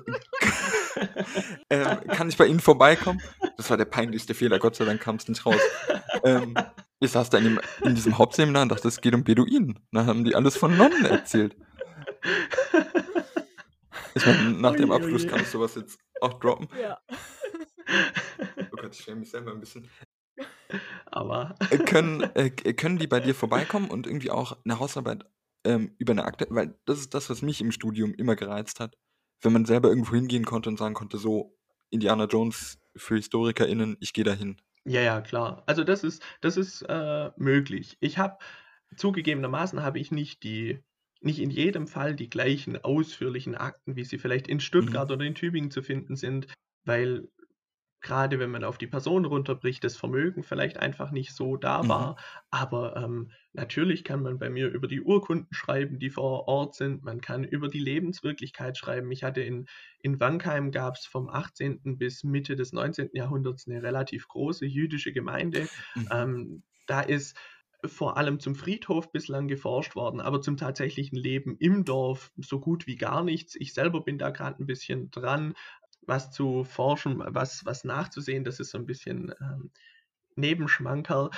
ähm, 1.69 1.99
kann 2.09 2.27
ich 2.27 2.35
bei 2.35 2.45
Ihnen 2.45 2.59
vorbeikommen? 2.59 3.21
Das 3.55 3.69
war 3.69 3.77
der 3.77 3.85
peinlichste 3.85 4.33
Fehler, 4.33 4.59
Gott 4.59 4.75
sei 4.75 4.83
Dank 4.83 4.99
kam 4.99 5.15
es 5.15 5.27
nicht 5.27 5.45
raus. 5.45 5.61
Ich 6.99 7.11
saß 7.11 7.29
da 7.29 7.37
in, 7.37 7.43
dem, 7.43 7.59
in 7.83 7.95
diesem 7.95 8.17
Hauptseminar 8.17 8.63
und 8.63 8.69
dachte, 8.69 8.87
es 8.87 9.01
geht 9.01 9.13
um 9.13 9.23
Beduinen. 9.23 9.79
Dann 9.91 10.07
haben 10.07 10.23
die 10.23 10.35
alles 10.35 10.57
von 10.57 10.75
Nonnen 10.75 11.05
erzählt. 11.05 11.55
Ich 14.15 14.25
meine, 14.25 14.49
nach 14.53 14.75
dem 14.75 14.91
Abschluss 14.91 15.27
kann 15.27 15.41
ich 15.41 15.47
sowas 15.47 15.75
jetzt 15.75 15.99
auch 16.21 16.39
droppen. 16.39 16.67
ja. 16.81 16.97
Oh 18.57 18.75
Gott, 18.75 18.93
ich 18.95 19.03
schäme 19.03 19.19
mich 19.21 19.29
selber 19.29 19.51
ein 19.51 19.59
bisschen. 19.59 19.87
Aber 21.05 21.55
Äh, 21.69 21.77
können, 21.77 22.21
äh, 22.35 22.49
können 22.49 22.97
die 22.97 23.07
bei 23.07 23.19
dir 23.19 23.33
vorbeikommen 23.35 23.89
und 23.89 24.07
irgendwie 24.07 24.31
auch 24.31 24.57
eine 24.65 24.79
Hausarbeit 24.79 25.23
ähm, 25.63 25.95
über 25.97 26.11
eine 26.11 26.25
Akte, 26.25 26.47
weil 26.49 26.77
das 26.85 26.99
ist 26.99 27.13
das, 27.13 27.29
was 27.29 27.41
mich 27.41 27.61
im 27.61 27.71
Studium 27.71 28.13
immer 28.13 28.35
gereizt 28.35 28.79
hat. 28.79 28.97
Wenn 29.41 29.53
man 29.53 29.65
selber 29.65 29.89
irgendwo 29.89 30.15
hingehen 30.15 30.45
konnte 30.45 30.69
und 30.69 30.77
sagen 30.77 30.95
konnte, 30.95 31.17
so, 31.17 31.55
Indiana 31.89 32.25
Jones 32.25 32.79
für 32.95 33.15
HistorikerInnen, 33.15 33.97
ich 33.99 34.13
gehe 34.13 34.23
dahin. 34.25 34.57
Ja, 34.87 35.01
ja, 35.01 35.19
klar. 35.21 35.63
Also 35.65 35.83
das 35.83 36.03
ist, 36.05 36.23
das 36.39 36.55
ist 36.55 36.81
äh, 36.83 37.31
möglich. 37.35 37.97
Ich 37.99 38.17
habe 38.17 38.37
zugegebenermaßen 38.95 39.83
habe 39.83 39.99
ich 39.99 40.11
nicht 40.11 40.43
die, 40.43 40.79
nicht 41.19 41.39
in 41.39 41.49
jedem 41.49 41.87
Fall 41.87 42.15
die 42.15 42.29
gleichen 42.29 42.81
ausführlichen 42.81 43.55
Akten, 43.55 43.97
wie 43.97 44.05
sie 44.05 44.17
vielleicht 44.17 44.47
in 44.47 44.61
Stuttgart 44.61 45.11
oder 45.11 45.25
in 45.25 45.35
Tübingen 45.35 45.71
zu 45.71 45.81
finden 45.83 46.15
sind, 46.15 46.47
weil 46.85 47.27
gerade 48.07 48.39
wenn 48.39 48.49
man 48.51 48.63
auf 48.63 48.77
die 48.77 48.87
Person 48.87 49.25
runterbricht, 49.25 49.83
das 49.83 49.97
Vermögen 49.97 50.43
vielleicht 50.43 50.77
einfach 50.77 51.11
nicht 51.11 51.33
so 51.33 51.57
da 51.57 51.87
Mhm. 51.87 51.87
war. 51.89 52.15
Aber 52.49 52.95
ähm, 52.95 53.31
natürlich 53.53 54.03
kann 54.03 54.21
man 54.23 54.39
bei 54.39 54.49
mir 54.49 54.69
über 54.69 54.87
die 54.87 55.01
Urkunden 55.01 55.53
schreiben, 55.53 55.99
die 55.99 56.09
vor 56.09 56.47
Ort 56.47 56.75
sind. 56.75 57.03
Man 57.03 57.21
kann 57.21 57.43
über 57.43 57.67
die 57.67 57.79
Lebenswirklichkeit 57.79 58.77
schreiben. 58.77 59.11
Ich 59.11 59.23
hatte 59.23 59.41
in, 59.41 59.65
in 59.99 60.19
Wankheim 60.19 60.71
gab 60.71 60.95
es 60.95 61.05
vom 61.05 61.29
18. 61.29 61.97
bis 61.97 62.23
Mitte 62.23 62.55
des 62.55 62.73
19. 62.73 63.17
Jahrhunderts 63.17 63.67
eine 63.67 63.83
relativ 63.83 64.27
große 64.27 64.65
jüdische 64.65 65.11
Gemeinde. 65.13 65.69
Mhm. 65.95 66.07
Ähm, 66.11 66.63
da 66.85 67.01
ist 67.01 67.37
vor 67.85 68.17
allem 68.17 68.39
zum 68.39 68.55
Friedhof 68.55 69.11
bislang 69.11 69.47
geforscht 69.47 69.95
worden, 69.95 70.19
aber 70.19 70.41
zum 70.41 70.57
tatsächlichen 70.57 71.15
Leben 71.17 71.55
im 71.59 71.85
Dorf 71.85 72.31
so 72.37 72.59
gut 72.59 72.87
wie 72.87 72.95
gar 72.95 73.23
nichts. 73.23 73.55
Ich 73.55 73.73
selber 73.73 74.01
bin 74.03 74.17
da 74.17 74.31
gerade 74.31 74.61
ein 74.61 74.65
bisschen 74.65 75.11
dran, 75.11 75.53
was 76.07 76.31
zu 76.31 76.63
forschen, 76.63 77.19
was, 77.19 77.65
was 77.65 77.83
nachzusehen. 77.83 78.43
Das 78.43 78.59
ist 78.59 78.71
so 78.71 78.77
ein 78.77 78.85
bisschen 78.85 79.33
ähm, 79.41 79.71
Nebenschmankerl. 80.35 81.31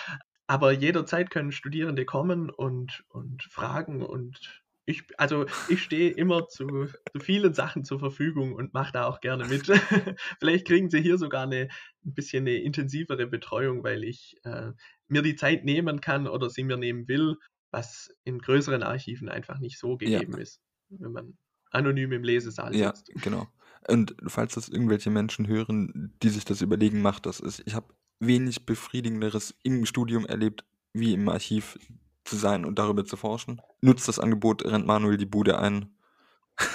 Aber 0.48 0.72
jederzeit 0.72 1.30
können 1.30 1.52
Studierende 1.52 2.06
kommen 2.06 2.50
und, 2.50 3.04
und 3.10 3.44
fragen 3.44 4.04
und 4.04 4.64
ich, 4.86 5.04
also 5.20 5.46
ich 5.68 5.84
stehe 5.84 6.10
immer 6.10 6.48
zu, 6.48 6.88
zu 7.14 7.20
vielen 7.20 7.54
Sachen 7.54 7.84
zur 7.84 8.00
Verfügung 8.00 8.56
und 8.56 8.74
mache 8.74 8.92
da 8.92 9.06
auch 9.06 9.22
gerne 9.22 9.46
mit. 9.46 9.68
Vielleicht 10.40 10.66
kriegen 10.66 10.90
Sie 10.90 11.00
hier 11.02 11.20
sogar 11.20 11.44
eine 11.44 11.70
ein 12.04 12.14
bisschen 12.16 12.44
eine 12.48 12.56
intensivere 12.58 13.28
Betreuung, 13.28 13.84
weil 13.84 14.04
ich 14.04 14.38
äh, 14.44 14.72
mir 15.08 15.22
die 15.22 15.36
Zeit 15.36 15.64
nehmen 15.64 16.02
kann 16.02 16.28
oder 16.28 16.50
sie 16.50 16.64
mir 16.64 16.78
nehmen 16.78 17.08
will, 17.08 17.36
was 17.72 18.10
in 18.24 18.40
größeren 18.40 18.82
Archiven 18.82 19.30
einfach 19.30 19.60
nicht 19.60 19.78
so 19.78 19.98
Ja. 20.04 20.24
gegeben 20.24 20.38
ist, 20.40 20.60
wenn 20.90 21.12
man 21.12 21.38
anonym 21.72 22.12
im 22.14 22.24
Lesesaal 22.24 22.74
Ja, 22.74 22.94
sitzt. 22.94 23.12
genau. 23.22 23.48
Und 23.88 24.16
falls 24.28 24.56
das 24.56 24.70
irgendwelche 24.70 25.10
Menschen 25.10 25.48
hören, 25.48 26.14
die 26.22 26.30
sich 26.30 26.46
das 26.46 26.62
überlegen, 26.62 27.02
macht 27.02 27.26
das. 27.26 27.40
Ist, 27.40 27.64
ich 27.66 27.76
habe 27.76 27.88
wenig 28.20 28.66
befriedigenderes 28.66 29.56
im 29.64 29.86
Studium 29.86 30.26
erlebt, 30.26 30.66
wie 30.94 31.14
im 31.14 31.30
Archiv 31.30 31.78
zu 32.26 32.36
sein 32.36 32.66
und 32.66 32.78
darüber 32.78 33.06
zu 33.06 33.18
forschen. 33.18 33.62
Nutzt 33.82 34.08
das 34.08 34.20
Angebot, 34.20 34.66
rennt 34.66 34.86
Manuel 34.86 35.18
die 35.18 35.26
Bude 35.26 35.60
ein. 35.60 35.90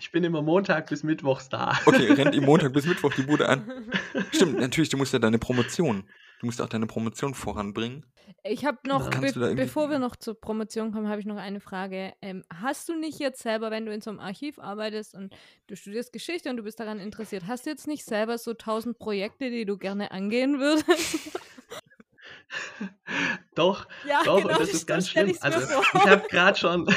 Ich 0.00 0.12
bin 0.12 0.24
immer 0.24 0.42
Montag 0.42 0.88
bis 0.88 1.02
Mittwochs 1.02 1.48
da. 1.48 1.78
Okay, 1.86 2.12
rennt 2.12 2.34
ihm 2.34 2.44
Montag 2.44 2.72
bis 2.74 2.86
Mittwoch 2.86 3.12
die 3.14 3.22
Bude 3.22 3.48
ein. 3.48 3.70
Stimmt, 4.32 4.58
natürlich, 4.58 4.88
du 4.88 4.96
musst 4.96 5.12
ja 5.12 5.18
deine 5.18 5.38
Promotion. 5.38 6.04
Du 6.38 6.46
musst 6.46 6.62
auch 6.62 6.68
deine 6.68 6.86
Promotion 6.86 7.34
voranbringen. 7.34 8.06
Ich 8.44 8.64
habe 8.64 8.78
noch, 8.86 9.10
be 9.10 9.54
bevor 9.56 9.90
wir 9.90 9.98
noch 9.98 10.14
zur 10.14 10.40
Promotion 10.40 10.92
kommen, 10.92 11.08
habe 11.08 11.20
ich 11.20 11.26
noch 11.26 11.36
eine 11.36 11.60
Frage. 11.60 12.12
Ähm, 12.22 12.44
hast 12.52 12.88
du 12.88 12.94
nicht 12.94 13.18
jetzt 13.18 13.42
selber, 13.42 13.70
wenn 13.70 13.86
du 13.86 13.92
in 13.92 14.00
so 14.00 14.10
einem 14.10 14.20
Archiv 14.20 14.58
arbeitest 14.58 15.14
und 15.14 15.34
du 15.66 15.76
studierst 15.76 16.12
Geschichte 16.12 16.50
und 16.50 16.56
du 16.56 16.62
bist 16.62 16.78
daran 16.78 17.00
interessiert, 17.00 17.44
hast 17.46 17.66
du 17.66 17.70
jetzt 17.70 17.88
nicht 17.88 18.04
selber 18.04 18.38
so 18.38 18.54
tausend 18.54 18.98
Projekte, 18.98 19.50
die 19.50 19.64
du 19.64 19.78
gerne 19.78 20.12
angehen 20.12 20.60
würdest? 20.60 20.86
Doch, 23.54 23.86
ja, 24.06 24.22
Doch, 24.24 24.42
genau, 24.42 24.52
und 24.52 24.60
das 24.60 24.70
ist 24.70 24.86
ganz 24.86 25.08
schlimm. 25.08 25.36
Also, 25.40 25.80
ich 25.94 26.06
habe 26.06 26.26
gerade 26.28 26.58
schon. 26.58 26.86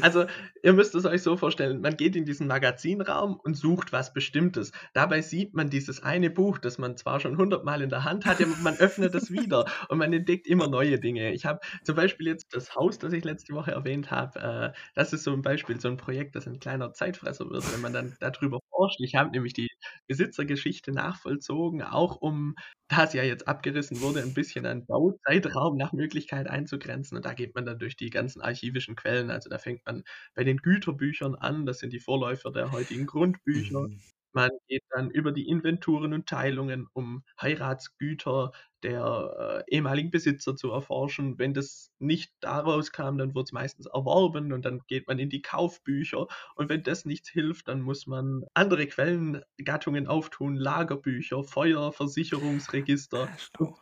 Also, 0.00 0.26
ihr 0.62 0.72
müsst 0.72 0.94
es 0.94 1.04
euch 1.04 1.22
so 1.22 1.36
vorstellen: 1.36 1.80
Man 1.80 1.96
geht 1.96 2.16
in 2.16 2.24
diesen 2.24 2.46
Magazinraum 2.48 3.38
und 3.42 3.54
sucht 3.54 3.92
was 3.92 4.12
Bestimmtes. 4.12 4.72
Dabei 4.92 5.22
sieht 5.22 5.54
man 5.54 5.70
dieses 5.70 6.02
eine 6.02 6.30
Buch, 6.30 6.58
das 6.58 6.78
man 6.78 6.96
zwar 6.96 7.20
schon 7.20 7.36
hundertmal 7.36 7.80
in 7.82 7.90
der 7.90 8.04
Hand 8.04 8.26
hatte, 8.26 8.46
man 8.62 8.76
öffnet 8.76 9.14
es 9.14 9.30
wieder 9.30 9.66
und 9.88 9.98
man 9.98 10.12
entdeckt 10.12 10.46
immer 10.46 10.68
neue 10.68 10.98
Dinge. 10.98 11.32
Ich 11.32 11.46
habe 11.46 11.60
zum 11.84 11.94
Beispiel 11.96 12.26
jetzt 12.26 12.54
das 12.54 12.74
Haus, 12.74 12.98
das 12.98 13.12
ich 13.12 13.24
letzte 13.24 13.54
Woche 13.54 13.70
erwähnt 13.72 14.10
habe, 14.10 14.72
äh, 14.74 14.78
das 14.94 15.12
ist 15.12 15.24
so 15.24 15.32
ein 15.32 15.42
Beispiel, 15.42 15.80
so 15.80 15.88
ein 15.88 15.96
Projekt, 15.96 16.34
das 16.36 16.46
ein 16.46 16.58
kleiner 16.58 16.92
Zeitfresser 16.92 17.48
wird, 17.50 17.72
wenn 17.72 17.80
man 17.80 17.92
dann 17.92 18.16
darüber 18.20 18.60
forscht. 18.70 19.00
Ich 19.00 19.14
habe 19.14 19.30
nämlich 19.30 19.52
die, 19.52 19.68
Besitzergeschichte 20.06 20.92
nachvollzogen, 20.92 21.82
auch 21.82 22.16
um, 22.16 22.54
da 22.88 23.04
es 23.04 23.12
ja 23.12 23.22
jetzt 23.22 23.48
abgerissen 23.48 24.00
wurde, 24.00 24.22
ein 24.22 24.34
bisschen 24.34 24.66
einen 24.66 24.86
Bauzeitraum 24.86 25.76
nach 25.76 25.92
Möglichkeit 25.92 26.48
einzugrenzen. 26.48 27.16
Und 27.16 27.24
da 27.26 27.34
geht 27.34 27.54
man 27.54 27.64
dann 27.66 27.78
durch 27.78 27.96
die 27.96 28.10
ganzen 28.10 28.40
archivischen 28.42 28.96
Quellen. 28.96 29.30
Also 29.30 29.50
da 29.50 29.58
fängt 29.58 29.84
man 29.86 30.04
bei 30.34 30.44
den 30.44 30.58
Güterbüchern 30.58 31.34
an, 31.34 31.66
das 31.66 31.78
sind 31.78 31.92
die 31.92 32.00
Vorläufer 32.00 32.50
der 32.52 32.72
heutigen 32.72 33.06
Grundbücher. 33.06 33.88
Man 34.34 34.50
geht 34.66 34.82
dann 34.90 35.10
über 35.10 35.30
die 35.30 35.48
Inventuren 35.48 36.12
und 36.12 36.28
Teilungen, 36.28 36.88
um 36.92 37.22
Heiratsgüter 37.40 38.50
der 38.82 39.64
äh, 39.68 39.74
ehemaligen 39.74 40.10
Besitzer 40.10 40.56
zu 40.56 40.72
erforschen. 40.72 41.38
Wenn 41.38 41.54
das 41.54 41.92
nicht 42.00 42.32
daraus 42.40 42.90
kam, 42.90 43.16
dann 43.16 43.34
wird 43.34 43.46
es 43.46 43.52
meistens 43.52 43.86
erworben 43.86 44.52
und 44.52 44.64
dann 44.64 44.80
geht 44.88 45.06
man 45.06 45.20
in 45.20 45.30
die 45.30 45.40
Kaufbücher. 45.40 46.26
Und 46.56 46.68
wenn 46.68 46.82
das 46.82 47.04
nichts 47.04 47.30
hilft, 47.30 47.68
dann 47.68 47.80
muss 47.80 48.06
man 48.08 48.44
andere 48.54 48.86
Quellengattungen 48.88 50.08
auftun, 50.08 50.56
Lagerbücher, 50.56 51.44
Feuer, 51.44 51.92
Versicherungsregister. 51.92 53.28
Schlau. 53.38 53.78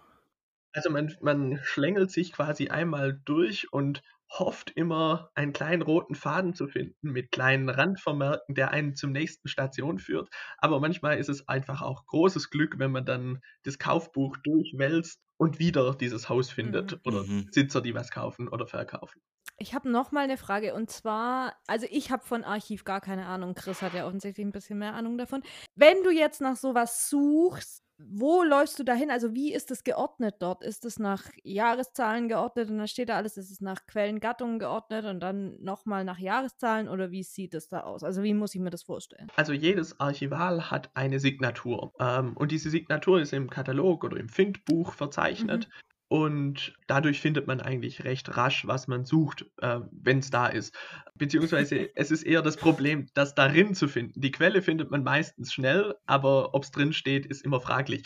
Also 0.74 0.90
man, 0.90 1.14
man 1.20 1.60
schlängelt 1.62 2.10
sich 2.10 2.32
quasi 2.32 2.68
einmal 2.68 3.20
durch 3.24 3.72
und 3.72 4.02
hofft 4.38 4.70
immer, 4.70 5.30
einen 5.34 5.52
kleinen 5.52 5.82
roten 5.82 6.14
Faden 6.14 6.54
zu 6.54 6.66
finden 6.68 7.10
mit 7.12 7.30
kleinen 7.32 7.68
Randvermerken, 7.68 8.54
der 8.54 8.70
einen 8.70 8.94
zum 8.96 9.12
nächsten 9.12 9.48
Station 9.48 9.98
führt. 9.98 10.30
Aber 10.58 10.80
manchmal 10.80 11.18
ist 11.18 11.28
es 11.28 11.48
einfach 11.48 11.82
auch 11.82 12.06
großes 12.06 12.50
Glück, 12.50 12.78
wenn 12.78 12.92
man 12.92 13.04
dann 13.06 13.40
das 13.64 13.78
Kaufbuch 13.78 14.36
durchwälzt 14.38 15.22
und 15.36 15.58
wieder 15.58 15.94
dieses 15.94 16.28
Haus 16.28 16.50
findet 16.50 16.94
Mhm. 16.94 17.00
oder 17.04 17.26
Mhm. 17.28 17.52
Besitzer, 17.52 17.80
die 17.82 17.94
was 17.94 18.10
kaufen 18.10 18.48
oder 18.48 18.66
verkaufen. 18.66 19.20
Ich 19.58 19.74
habe 19.74 19.90
noch 19.90 20.12
mal 20.12 20.24
eine 20.24 20.36
Frage 20.36 20.74
und 20.74 20.90
zwar, 20.90 21.54
also 21.66 21.86
ich 21.90 22.10
habe 22.10 22.24
von 22.24 22.44
Archiv 22.44 22.84
gar 22.84 23.00
keine 23.00 23.26
Ahnung. 23.26 23.54
Chris 23.54 23.82
hat 23.82 23.94
ja 23.94 24.06
offensichtlich 24.06 24.46
ein 24.46 24.52
bisschen 24.52 24.78
mehr 24.78 24.94
Ahnung 24.94 25.18
davon. 25.18 25.42
Wenn 25.74 26.02
du 26.02 26.10
jetzt 26.10 26.40
nach 26.40 26.56
sowas 26.56 27.08
suchst, 27.08 27.82
wo 28.10 28.42
läufst 28.42 28.78
du 28.78 28.84
dahin? 28.84 29.10
Also 29.10 29.34
wie 29.34 29.52
ist 29.52 29.70
es 29.70 29.84
geordnet 29.84 30.36
dort? 30.40 30.64
Ist 30.64 30.84
es 30.84 30.98
nach 30.98 31.24
Jahreszahlen 31.44 32.28
geordnet 32.28 32.70
und 32.70 32.78
dann 32.78 32.88
steht 32.88 33.08
da 33.08 33.16
alles, 33.16 33.36
ist 33.36 33.50
es 33.50 33.60
nach 33.60 33.86
Quellengattungen 33.86 34.58
geordnet 34.58 35.04
und 35.04 35.20
dann 35.20 35.56
nochmal 35.60 36.04
nach 36.04 36.18
Jahreszahlen 36.18 36.88
oder 36.88 37.10
wie 37.10 37.22
sieht 37.22 37.54
es 37.54 37.68
da 37.68 37.80
aus? 37.80 38.02
Also 38.02 38.22
wie 38.22 38.34
muss 38.34 38.54
ich 38.54 38.60
mir 38.60 38.70
das 38.70 38.82
vorstellen? 38.82 39.28
Also 39.36 39.52
jedes 39.52 40.00
Archival 40.00 40.70
hat 40.70 40.90
eine 40.94 41.20
Signatur. 41.20 41.92
Ähm, 42.00 42.36
und 42.36 42.50
diese 42.50 42.70
Signatur 42.70 43.20
ist 43.20 43.32
im 43.32 43.50
Katalog 43.50 44.04
oder 44.04 44.16
im 44.16 44.28
Findbuch 44.28 44.92
verzeichnet. 44.92 45.68
Und 46.12 46.74
dadurch 46.88 47.22
findet 47.22 47.46
man 47.46 47.62
eigentlich 47.62 48.04
recht 48.04 48.36
rasch, 48.36 48.66
was 48.66 48.86
man 48.86 49.06
sucht, 49.06 49.46
äh, 49.62 49.80
wenn 49.92 50.18
es 50.18 50.28
da 50.28 50.46
ist. 50.46 50.76
Beziehungsweise 51.14 51.88
es 51.96 52.10
ist 52.10 52.24
eher 52.24 52.42
das 52.42 52.58
Problem, 52.58 53.06
das 53.14 53.34
darin 53.34 53.74
zu 53.74 53.88
finden. 53.88 54.20
Die 54.20 54.30
Quelle 54.30 54.60
findet 54.60 54.90
man 54.90 55.04
meistens 55.04 55.54
schnell, 55.54 55.94
aber 56.04 56.54
ob 56.54 56.64
es 56.64 56.70
drin 56.70 56.92
steht, 56.92 57.24
ist 57.24 57.42
immer 57.46 57.62
fraglich. 57.62 58.02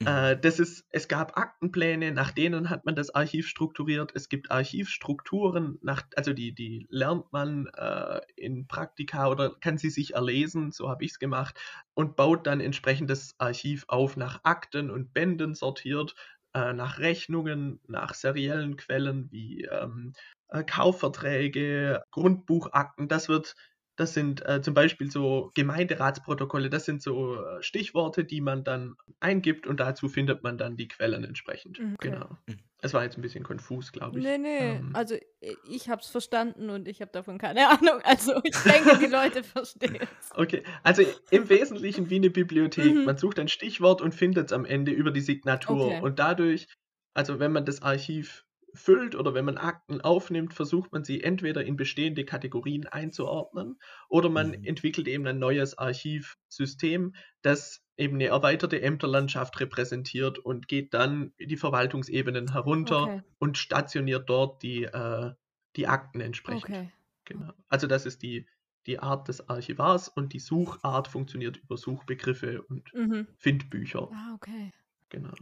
Mhm. 0.00 0.06
Äh, 0.08 0.40
das 0.40 0.58
ist, 0.58 0.84
es 0.90 1.06
gab 1.06 1.38
Aktenpläne, 1.38 2.10
nach 2.10 2.32
denen 2.32 2.70
hat 2.70 2.84
man 2.84 2.96
das 2.96 3.14
Archiv 3.14 3.46
strukturiert. 3.46 4.10
Es 4.16 4.28
gibt 4.28 4.50
Archivstrukturen, 4.50 5.78
nach, 5.80 6.02
also 6.16 6.32
die, 6.32 6.52
die 6.54 6.88
lernt 6.90 7.32
man 7.32 7.68
äh, 7.76 8.20
in 8.34 8.66
Praktika 8.66 9.28
oder 9.28 9.54
kann 9.60 9.78
sie 9.78 9.90
sich 9.90 10.14
erlesen, 10.14 10.72
so 10.72 10.88
habe 10.88 11.04
ich 11.04 11.12
es 11.12 11.18
gemacht, 11.20 11.56
und 11.94 12.16
baut 12.16 12.48
dann 12.48 12.60
entsprechend 12.60 13.10
das 13.10 13.36
Archiv 13.38 13.84
auf 13.86 14.16
nach 14.16 14.40
Akten 14.42 14.90
und 14.90 15.14
Bänden 15.14 15.54
sortiert, 15.54 16.16
äh, 16.54 16.72
nach 16.72 16.98
Rechnungen, 16.98 17.80
nach 17.88 18.14
seriellen 18.14 18.76
Quellen 18.76 19.30
wie 19.30 19.64
ähm, 19.64 20.12
äh, 20.48 20.64
Kaufverträge, 20.64 22.02
Grundbuchakten. 22.10 23.08
Das 23.08 23.28
wird 23.28 23.56
das 23.96 24.14
sind 24.14 24.44
äh, 24.46 24.60
zum 24.60 24.74
Beispiel 24.74 25.10
so 25.10 25.52
Gemeinderatsprotokolle, 25.54 26.68
das 26.68 26.84
sind 26.84 27.02
so 27.02 27.36
äh, 27.36 27.62
Stichworte, 27.62 28.24
die 28.24 28.40
man 28.40 28.64
dann 28.64 28.96
eingibt 29.20 29.66
und 29.66 29.78
dazu 29.78 30.08
findet 30.08 30.42
man 30.42 30.58
dann 30.58 30.76
die 30.76 30.88
Quellen 30.88 31.22
entsprechend. 31.24 31.78
Okay. 31.78 32.10
Genau. 32.10 32.36
Mhm. 32.46 32.58
Es 32.82 32.92
war 32.92 33.02
jetzt 33.02 33.16
ein 33.16 33.22
bisschen 33.22 33.44
konfus, 33.44 33.92
glaube 33.92 34.18
ich. 34.18 34.24
Nee, 34.24 34.36
nee. 34.36 34.76
Ähm, 34.76 34.90
Also 34.92 35.16
ich 35.40 35.88
habe 35.88 36.02
es 36.02 36.08
verstanden 36.08 36.68
und 36.70 36.86
ich 36.86 37.00
habe 37.00 37.12
davon 37.12 37.38
keine 37.38 37.68
Ahnung. 37.70 38.00
Also 38.02 38.40
ich 38.42 38.56
denke, 38.58 38.98
die 38.98 39.06
Leute 39.06 39.42
verstehen 39.42 40.00
es. 40.00 40.30
Okay, 40.34 40.62
also 40.82 41.02
im 41.30 41.48
Wesentlichen 41.48 42.10
wie 42.10 42.16
eine 42.16 42.30
Bibliothek. 42.30 42.94
Mhm. 42.94 43.04
Man 43.04 43.16
sucht 43.16 43.38
ein 43.38 43.48
Stichwort 43.48 44.02
und 44.02 44.14
findet 44.14 44.46
es 44.46 44.52
am 44.52 44.64
Ende 44.64 44.92
über 44.92 45.12
die 45.12 45.20
Signatur. 45.20 45.86
Okay. 45.86 46.00
Und 46.02 46.18
dadurch, 46.18 46.66
also 47.14 47.38
wenn 47.38 47.52
man 47.52 47.64
das 47.64 47.80
Archiv 47.80 48.44
füllt 48.74 49.14
oder 49.14 49.34
wenn 49.34 49.44
man 49.44 49.56
Akten 49.58 50.00
aufnimmt, 50.00 50.54
versucht 50.54 50.92
man 50.92 51.04
sie 51.04 51.22
entweder 51.22 51.64
in 51.64 51.76
bestehende 51.76 52.24
Kategorien 52.24 52.86
einzuordnen 52.86 53.78
oder 54.08 54.28
man 54.28 54.54
Mhm. 54.54 54.62
entwickelt 54.62 55.08
eben 55.08 55.26
ein 55.26 55.38
neues 55.38 55.78
Archivsystem, 55.78 57.14
das 57.42 57.84
eben 57.96 58.14
eine 58.16 58.26
erweiterte 58.26 58.82
Ämterlandschaft 58.82 59.58
repräsentiert 59.60 60.38
und 60.38 60.68
geht 60.68 60.92
dann 60.94 61.32
die 61.38 61.56
Verwaltungsebenen 61.56 62.52
herunter 62.52 63.08
Okay. 63.08 63.22
und 63.38 63.56
stationiert 63.58 64.28
dort 64.28 64.62
die, 64.62 64.84
äh, 64.84 65.32
die 65.76 65.86
Akten 65.86 66.20
entsprechend. 66.20 66.78
Okay. 66.78 66.92
Genau. 67.24 67.52
Also 67.68 67.86
das 67.86 68.06
ist 68.06 68.22
die, 68.22 68.48
die 68.86 68.98
Art 68.98 69.28
des 69.28 69.48
Archivars 69.48 70.08
und 70.08 70.32
die 70.32 70.40
Suchart 70.40 71.08
funktioniert 71.08 71.56
über 71.56 71.76
Suchbegriffe 71.76 72.62
und 72.62 72.94
Mhm. 72.94 73.26
Findbücher. 73.36 74.12
Ah, 74.12 74.32
okay. 74.34 74.72
Genau. 75.10 75.34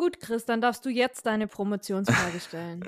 Gut, 0.00 0.18
Chris, 0.18 0.46
dann 0.46 0.62
darfst 0.62 0.86
du 0.86 0.88
jetzt 0.88 1.26
deine 1.26 1.46
Promotionsfrage 1.46 2.40
stellen. 2.40 2.82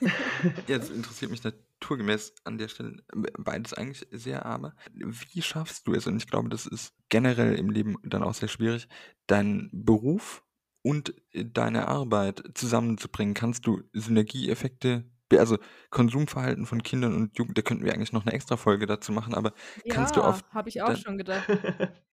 Jetzt 0.66 0.90
interessiert 0.90 1.30
mich 1.30 1.44
naturgemäß 1.44 2.34
an 2.42 2.58
der 2.58 2.66
Stelle 2.66 3.04
äh, 3.12 3.30
beides 3.38 3.72
eigentlich 3.72 4.08
sehr, 4.10 4.44
aber 4.44 4.74
wie 4.92 5.42
schaffst 5.42 5.86
du 5.86 5.94
es, 5.94 6.08
und 6.08 6.16
ich 6.16 6.26
glaube, 6.26 6.48
das 6.48 6.66
ist 6.66 6.92
generell 7.08 7.54
im 7.54 7.70
Leben 7.70 7.98
dann 8.02 8.24
auch 8.24 8.34
sehr 8.34 8.48
schwierig, 8.48 8.88
deinen 9.28 9.70
Beruf 9.72 10.42
und 10.82 11.14
äh, 11.30 11.44
deine 11.44 11.86
Arbeit 11.86 12.42
zusammenzubringen? 12.54 13.34
Kannst 13.34 13.64
du 13.68 13.84
Synergieeffekte, 13.92 15.04
also 15.30 15.56
Konsumverhalten 15.90 16.66
von 16.66 16.82
Kindern 16.82 17.14
und 17.14 17.38
Jugend, 17.38 17.58
da 17.58 17.62
könnten 17.62 17.84
wir 17.84 17.94
eigentlich 17.94 18.12
noch 18.12 18.26
eine 18.26 18.32
extra 18.32 18.56
Folge 18.56 18.86
dazu 18.86 19.12
machen, 19.12 19.34
aber 19.34 19.52
kannst 19.88 20.16
du 20.16 20.20
auf 20.20 20.42
habe 20.52 20.68
ich 20.68 20.82
auch 20.82 20.96
schon 20.96 21.16
gedacht. 21.16 21.48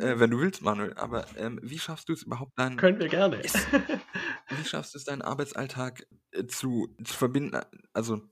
äh, 0.00 0.18
wenn 0.18 0.30
du 0.30 0.38
willst, 0.38 0.62
Manuel, 0.62 0.94
aber 0.94 1.26
ähm, 1.36 1.60
wie 1.62 1.78
schaffst 1.78 2.08
du 2.08 2.12
es 2.12 2.22
überhaupt 2.22 2.58
deinen, 2.58 2.76
Können 2.76 2.98
wir 2.98 3.08
gerne. 3.08 3.42
Wie 4.48 4.64
schaffst 4.64 4.94
du 4.94 4.98
es, 4.98 5.04
deinen 5.04 5.22
Arbeitsalltag 5.22 6.06
äh, 6.32 6.46
zu, 6.46 6.94
zu 7.04 7.14
verbinden? 7.14 7.60
Also, 7.92 8.22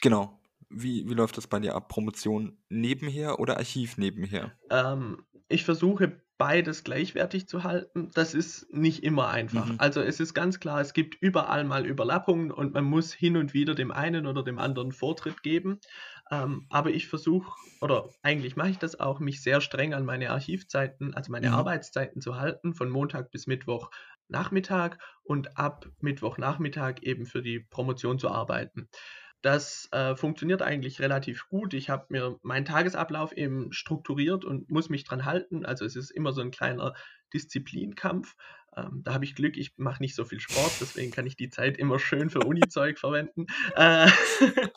genau. 0.00 0.40
Wie, 0.68 1.08
wie 1.08 1.14
läuft 1.14 1.36
das 1.36 1.46
bei 1.46 1.60
dir 1.60 1.74
ab? 1.74 1.88
Promotion 1.88 2.58
nebenher 2.68 3.38
oder 3.38 3.56
Archiv 3.56 3.98
nebenher? 3.98 4.56
ähm, 4.70 5.24
ich 5.48 5.64
versuche 5.64 6.20
beides 6.38 6.84
gleichwertig 6.84 7.48
zu 7.48 7.64
halten. 7.64 8.10
Das 8.14 8.34
ist 8.34 8.72
nicht 8.72 9.02
immer 9.02 9.28
einfach. 9.28 9.66
Mhm. 9.66 9.76
Also 9.78 10.00
es 10.00 10.20
ist 10.20 10.34
ganz 10.34 10.60
klar, 10.60 10.80
es 10.80 10.92
gibt 10.92 11.14
überall 11.14 11.64
mal 11.64 11.86
Überlappungen 11.86 12.50
und 12.50 12.74
man 12.74 12.84
muss 12.84 13.12
hin 13.12 13.36
und 13.36 13.54
wieder 13.54 13.74
dem 13.74 13.90
einen 13.90 14.26
oder 14.26 14.42
dem 14.42 14.58
anderen 14.58 14.92
Vortritt 14.92 15.42
geben. 15.42 15.80
Ähm, 16.30 16.66
aber 16.70 16.90
ich 16.90 17.06
versuche, 17.08 17.52
oder 17.80 18.14
eigentlich 18.22 18.56
mache 18.56 18.70
ich 18.70 18.78
das 18.78 18.98
auch, 18.98 19.20
mich 19.20 19.42
sehr 19.42 19.60
streng 19.60 19.94
an 19.94 20.04
meine 20.04 20.30
Archivzeiten, 20.30 21.14
also 21.14 21.30
meine 21.30 21.48
Mhm. 21.48 21.52
Arbeitszeiten 21.52 22.20
zu 22.20 22.36
halten, 22.36 22.74
von 22.74 22.90
Montag 22.90 23.30
bis 23.30 23.46
Mittwoch 23.46 23.90
Nachmittag 24.28 24.98
und 25.22 25.56
ab 25.56 25.86
Mittwochnachmittag 26.00 27.02
eben 27.02 27.26
für 27.26 27.42
die 27.42 27.60
Promotion 27.60 28.18
zu 28.18 28.28
arbeiten. 28.30 28.88
Das 29.42 29.88
äh, 29.92 30.16
funktioniert 30.16 30.62
eigentlich 30.62 31.00
relativ 31.00 31.46
gut. 31.48 31.74
Ich 31.74 31.90
habe 31.90 32.06
mir 32.08 32.36
meinen 32.42 32.64
Tagesablauf 32.64 33.32
eben 33.36 33.72
strukturiert 33.72 34.44
und 34.44 34.70
muss 34.70 34.88
mich 34.88 35.04
dran 35.04 35.24
halten. 35.24 35.64
Also 35.64 35.84
es 35.84 35.94
ist 35.94 36.10
immer 36.10 36.32
so 36.32 36.40
ein 36.40 36.50
kleiner 36.50 36.94
Disziplinkampf. 37.32 38.34
Ähm, 38.76 39.02
da 39.04 39.14
habe 39.14 39.24
ich 39.24 39.34
Glück, 39.36 39.56
ich 39.56 39.74
mache 39.76 40.02
nicht 40.02 40.14
so 40.16 40.24
viel 40.24 40.40
Sport, 40.40 40.80
deswegen 40.80 41.12
kann 41.12 41.26
ich 41.26 41.36
die 41.36 41.48
Zeit 41.50 41.78
immer 41.78 41.98
schön 41.98 42.30
für 42.30 42.42
Uni-Zeug 42.42 42.98
verwenden. 42.98 43.46
Äh, 43.76 44.08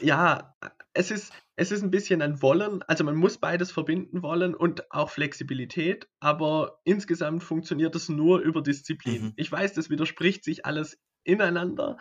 ja, 0.00 0.54
es 0.92 1.10
ist, 1.10 1.32
es 1.56 1.70
ist 1.72 1.82
ein 1.82 1.90
bisschen 1.90 2.22
ein 2.22 2.42
Wollen. 2.42 2.82
Also 2.82 3.04
man 3.04 3.16
muss 3.16 3.38
beides 3.38 3.70
verbinden 3.72 4.22
wollen 4.22 4.54
und 4.54 4.90
auch 4.92 5.10
Flexibilität, 5.10 6.08
aber 6.20 6.80
insgesamt 6.84 7.42
funktioniert 7.42 7.94
es 7.96 8.08
nur 8.08 8.40
über 8.40 8.62
Disziplin. 8.62 9.22
Mhm. 9.22 9.32
Ich 9.36 9.50
weiß, 9.50 9.74
das 9.74 9.90
widerspricht 9.90 10.44
sich 10.44 10.66
alles 10.66 10.98
ineinander, 11.24 11.96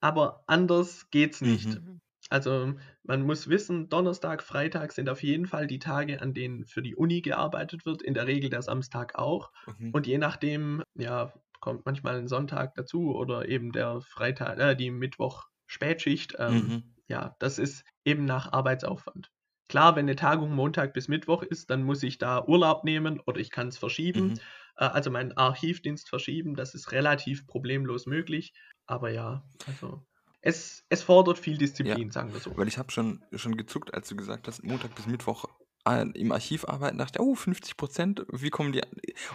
aber 0.00 0.44
anders 0.46 1.10
geht's 1.10 1.40
nicht. 1.40 1.80
Mhm. 1.80 2.00
Also 2.28 2.74
man 3.02 3.22
muss 3.22 3.48
wissen, 3.48 3.88
Donnerstag, 3.88 4.42
Freitag 4.42 4.92
sind 4.92 5.08
auf 5.08 5.22
jeden 5.22 5.46
Fall 5.46 5.66
die 5.66 5.80
Tage, 5.80 6.22
an 6.22 6.32
denen 6.32 6.64
für 6.64 6.82
die 6.82 6.94
Uni 6.94 7.22
gearbeitet 7.22 7.84
wird, 7.86 8.02
in 8.02 8.14
der 8.14 8.26
Regel 8.26 8.50
der 8.50 8.62
Samstag 8.62 9.16
auch. 9.16 9.50
Mhm. 9.66 9.90
Und 9.92 10.06
je 10.06 10.18
nachdem, 10.18 10.82
ja, 10.94 11.32
kommt 11.60 11.84
manchmal 11.86 12.16
ein 12.18 12.28
Sonntag 12.28 12.74
dazu 12.74 13.14
oder 13.14 13.48
eben 13.48 13.72
der 13.72 14.00
Freitag, 14.00 14.58
äh, 14.58 14.76
die 14.76 14.90
Mittwoch 14.90 15.48
Spätschicht. 15.66 16.36
Ähm, 16.38 16.74
Mhm. 16.74 16.94
Ja, 17.10 17.34
das 17.40 17.58
ist 17.58 17.84
eben 18.04 18.24
nach 18.24 18.52
Arbeitsaufwand. 18.52 19.32
Klar, 19.68 19.96
wenn 19.96 20.04
eine 20.04 20.14
Tagung 20.14 20.54
Montag 20.54 20.92
bis 20.92 21.08
Mittwoch 21.08 21.42
ist, 21.42 21.68
dann 21.68 21.82
muss 21.82 22.04
ich 22.04 22.18
da 22.18 22.44
Urlaub 22.46 22.84
nehmen 22.84 23.18
oder 23.26 23.40
ich 23.40 23.50
kann 23.50 23.66
es 23.66 23.78
verschieben. 23.78 24.28
Mhm. 24.28 24.40
Äh, 24.76 24.84
also 24.84 25.10
meinen 25.10 25.36
Archivdienst 25.36 26.08
verschieben, 26.08 26.54
das 26.54 26.72
ist 26.72 26.92
relativ 26.92 27.48
problemlos 27.48 28.06
möglich. 28.06 28.54
Aber 28.86 29.10
ja, 29.10 29.44
also 29.66 30.06
es, 30.40 30.84
es 30.88 31.02
fordert 31.02 31.40
viel 31.40 31.58
Disziplin, 31.58 32.12
sagen 32.12 32.32
wir 32.32 32.38
so. 32.38 32.56
Weil 32.56 32.68
ich 32.68 32.78
habe 32.78 32.92
schon, 32.92 33.24
schon 33.32 33.56
gezuckt, 33.56 33.92
als 33.92 34.08
du 34.08 34.14
gesagt 34.14 34.46
hast, 34.46 34.62
Montag 34.62 34.94
bis 34.94 35.08
Mittwoch 35.08 35.46
äh, 35.88 36.08
im 36.10 36.30
Archiv 36.30 36.64
arbeiten, 36.64 36.98
dachte, 36.98 37.20
oh, 37.20 37.34
50 37.34 37.76
Prozent, 37.76 38.24
wie 38.30 38.50
kommen 38.50 38.70
die 38.70 38.84
an? 38.84 38.90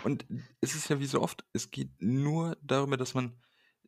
Und 0.05 0.25
es 0.61 0.75
ist 0.75 0.89
ja 0.89 1.01
wie 1.01 1.07
so 1.07 1.21
oft, 1.21 1.43
es 1.51 1.71
geht 1.71 1.89
nur 1.99 2.57
darüber, 2.61 2.95
dass 2.95 3.13
man 3.13 3.38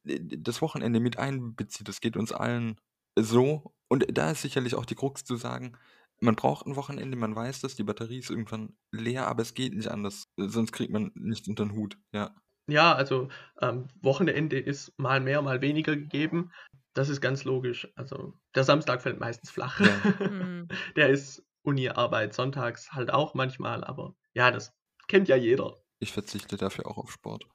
äh, 0.04 0.20
das 0.22 0.62
Wochenende 0.62 1.00
mit 1.00 1.18
einbezieht. 1.18 1.88
Das 1.88 2.02
geht 2.02 2.18
uns 2.18 2.34
allen 2.34 2.82
so. 3.18 3.74
Und 3.90 4.06
da 4.18 4.32
ist 4.32 4.42
sicherlich 4.42 4.76
auch 4.76 4.86
die 4.86 4.96
Krux 4.96 5.24
zu 5.24 5.38
sagen, 5.38 5.78
man 6.20 6.36
braucht 6.36 6.66
ein 6.66 6.76
Wochenende, 6.76 7.16
man 7.16 7.36
weiß 7.36 7.62
das, 7.62 7.76
die 7.76 7.84
Batterie 7.84 8.20
ist 8.20 8.30
irgendwann 8.30 8.76
leer, 8.92 9.28
aber 9.28 9.44
es 9.44 9.54
geht 9.54 9.74
nicht 9.74 9.90
anders. 9.90 10.28
Sonst 10.36 10.72
kriegt 10.72 10.92
man 10.92 11.12
nichts 11.16 11.48
unter 11.48 11.66
den 11.66 11.74
Hut, 11.74 11.98
ja. 12.12 12.36
Ja, 12.70 12.94
also 12.94 13.30
ähm, 13.62 13.88
Wochenende 14.02 14.60
ist 14.60 14.98
mal 14.98 15.22
mehr, 15.22 15.42
mal 15.42 15.62
weniger 15.62 15.96
gegeben. 15.96 16.52
Das 16.94 17.08
ist 17.08 17.22
ganz 17.22 17.46
logisch. 17.46 17.88
Also 17.96 18.34
der 18.56 18.64
Samstag 18.66 19.02
fällt 19.02 19.20
meistens 19.20 19.52
flach. 19.52 19.80
Ja. 19.80 20.28
Mhm. 20.28 20.68
Der 20.96 21.10
ist 21.10 21.46
Uni-Arbeit, 21.62 22.34
sonntags 22.34 22.92
halt 22.92 23.12
auch 23.12 23.34
manchmal, 23.36 23.84
aber 23.84 24.16
ja, 24.34 24.52
das 24.52 24.74
kennt 25.08 25.28
ja 25.28 25.36
jeder. 25.36 25.78
Ich 26.00 26.12
verzichte 26.12 26.58
dafür 26.58 26.88
auch 26.88 26.98
auf 26.98 27.12
Sport. 27.12 27.48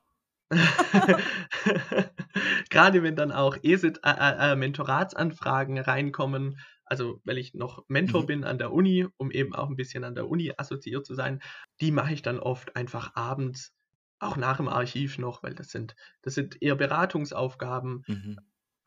Gerade 2.70 3.02
wenn 3.02 3.16
dann 3.16 3.32
auch 3.32 3.56
ESIT, 3.62 4.00
äh, 4.04 4.10
äh, 4.10 4.52
äh, 4.52 4.56
Mentoratsanfragen 4.56 5.78
reinkommen, 5.78 6.58
also 6.84 7.20
weil 7.24 7.38
ich 7.38 7.54
noch 7.54 7.84
Mentor 7.88 8.22
Mhm. 8.22 8.26
bin 8.26 8.44
an 8.44 8.58
der 8.58 8.72
Uni, 8.72 9.06
um 9.16 9.30
eben 9.30 9.54
auch 9.54 9.68
ein 9.68 9.76
bisschen 9.76 10.04
an 10.04 10.14
der 10.14 10.28
Uni 10.28 10.52
assoziiert 10.56 11.06
zu 11.06 11.14
sein, 11.14 11.40
die 11.80 11.90
mache 11.90 12.12
ich 12.12 12.22
dann 12.22 12.38
oft 12.38 12.76
einfach 12.76 13.14
abends, 13.14 13.72
auch 14.18 14.36
nach 14.36 14.58
dem 14.58 14.68
Archiv 14.68 15.18
noch, 15.18 15.42
weil 15.42 15.54
das 15.54 15.70
sind, 15.70 15.96
das 16.22 16.34
sind 16.34 16.62
eher 16.62 16.76
Beratungsaufgaben. 16.76 18.04
Mhm. 18.06 18.38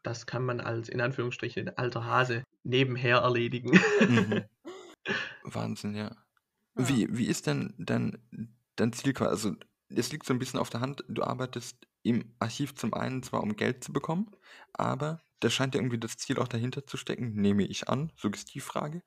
Das 0.04 0.28
kann 0.28 0.46
man 0.46 0.62
als 0.62 0.88
in 0.88 1.02
Anführungsstrichen 1.02 1.78
alter 1.78 2.06
Hase 2.06 2.44
nebenher 2.64 3.18
erledigen. 3.18 3.72
Mhm. 4.08 4.44
Wahnsinn, 5.44 5.96
ja. 5.96 6.16
Ja. 6.78 6.90
Wie, 6.90 7.08
wie 7.10 7.26
ist 7.26 7.48
denn 7.48 7.74
dein, 7.78 8.18
dein 8.76 8.94
Ziel 8.94 9.14
quasi? 9.14 9.32
Also, 9.32 9.56
es 9.90 10.12
liegt 10.12 10.26
so 10.26 10.34
ein 10.34 10.40
bisschen 10.40 10.60
auf 10.60 10.70
der 10.70 10.82
Hand, 10.82 11.04
du 11.08 11.24
arbeitest 11.24 11.88
im 12.04 12.36
Archiv 12.40 12.76
zum 12.76 12.94
einen 12.94 13.24
zwar, 13.24 13.42
um 13.44 13.56
Geld 13.56 13.84
zu 13.84 13.92
bekommen, 13.94 14.32
aber 14.74 15.22
da 15.40 15.50
scheint 15.50 15.76
ja 15.76 15.82
irgendwie 15.82 16.00
das 16.00 16.18
Ziel 16.18 16.40
auch 16.40 16.48
dahinter 16.48 16.86
zu 16.86 16.98
stecken, 16.98 17.34
nehme 17.34 17.64
ich 17.66 17.90
an, 17.90 18.12
Suggestivfrage, 18.16 19.02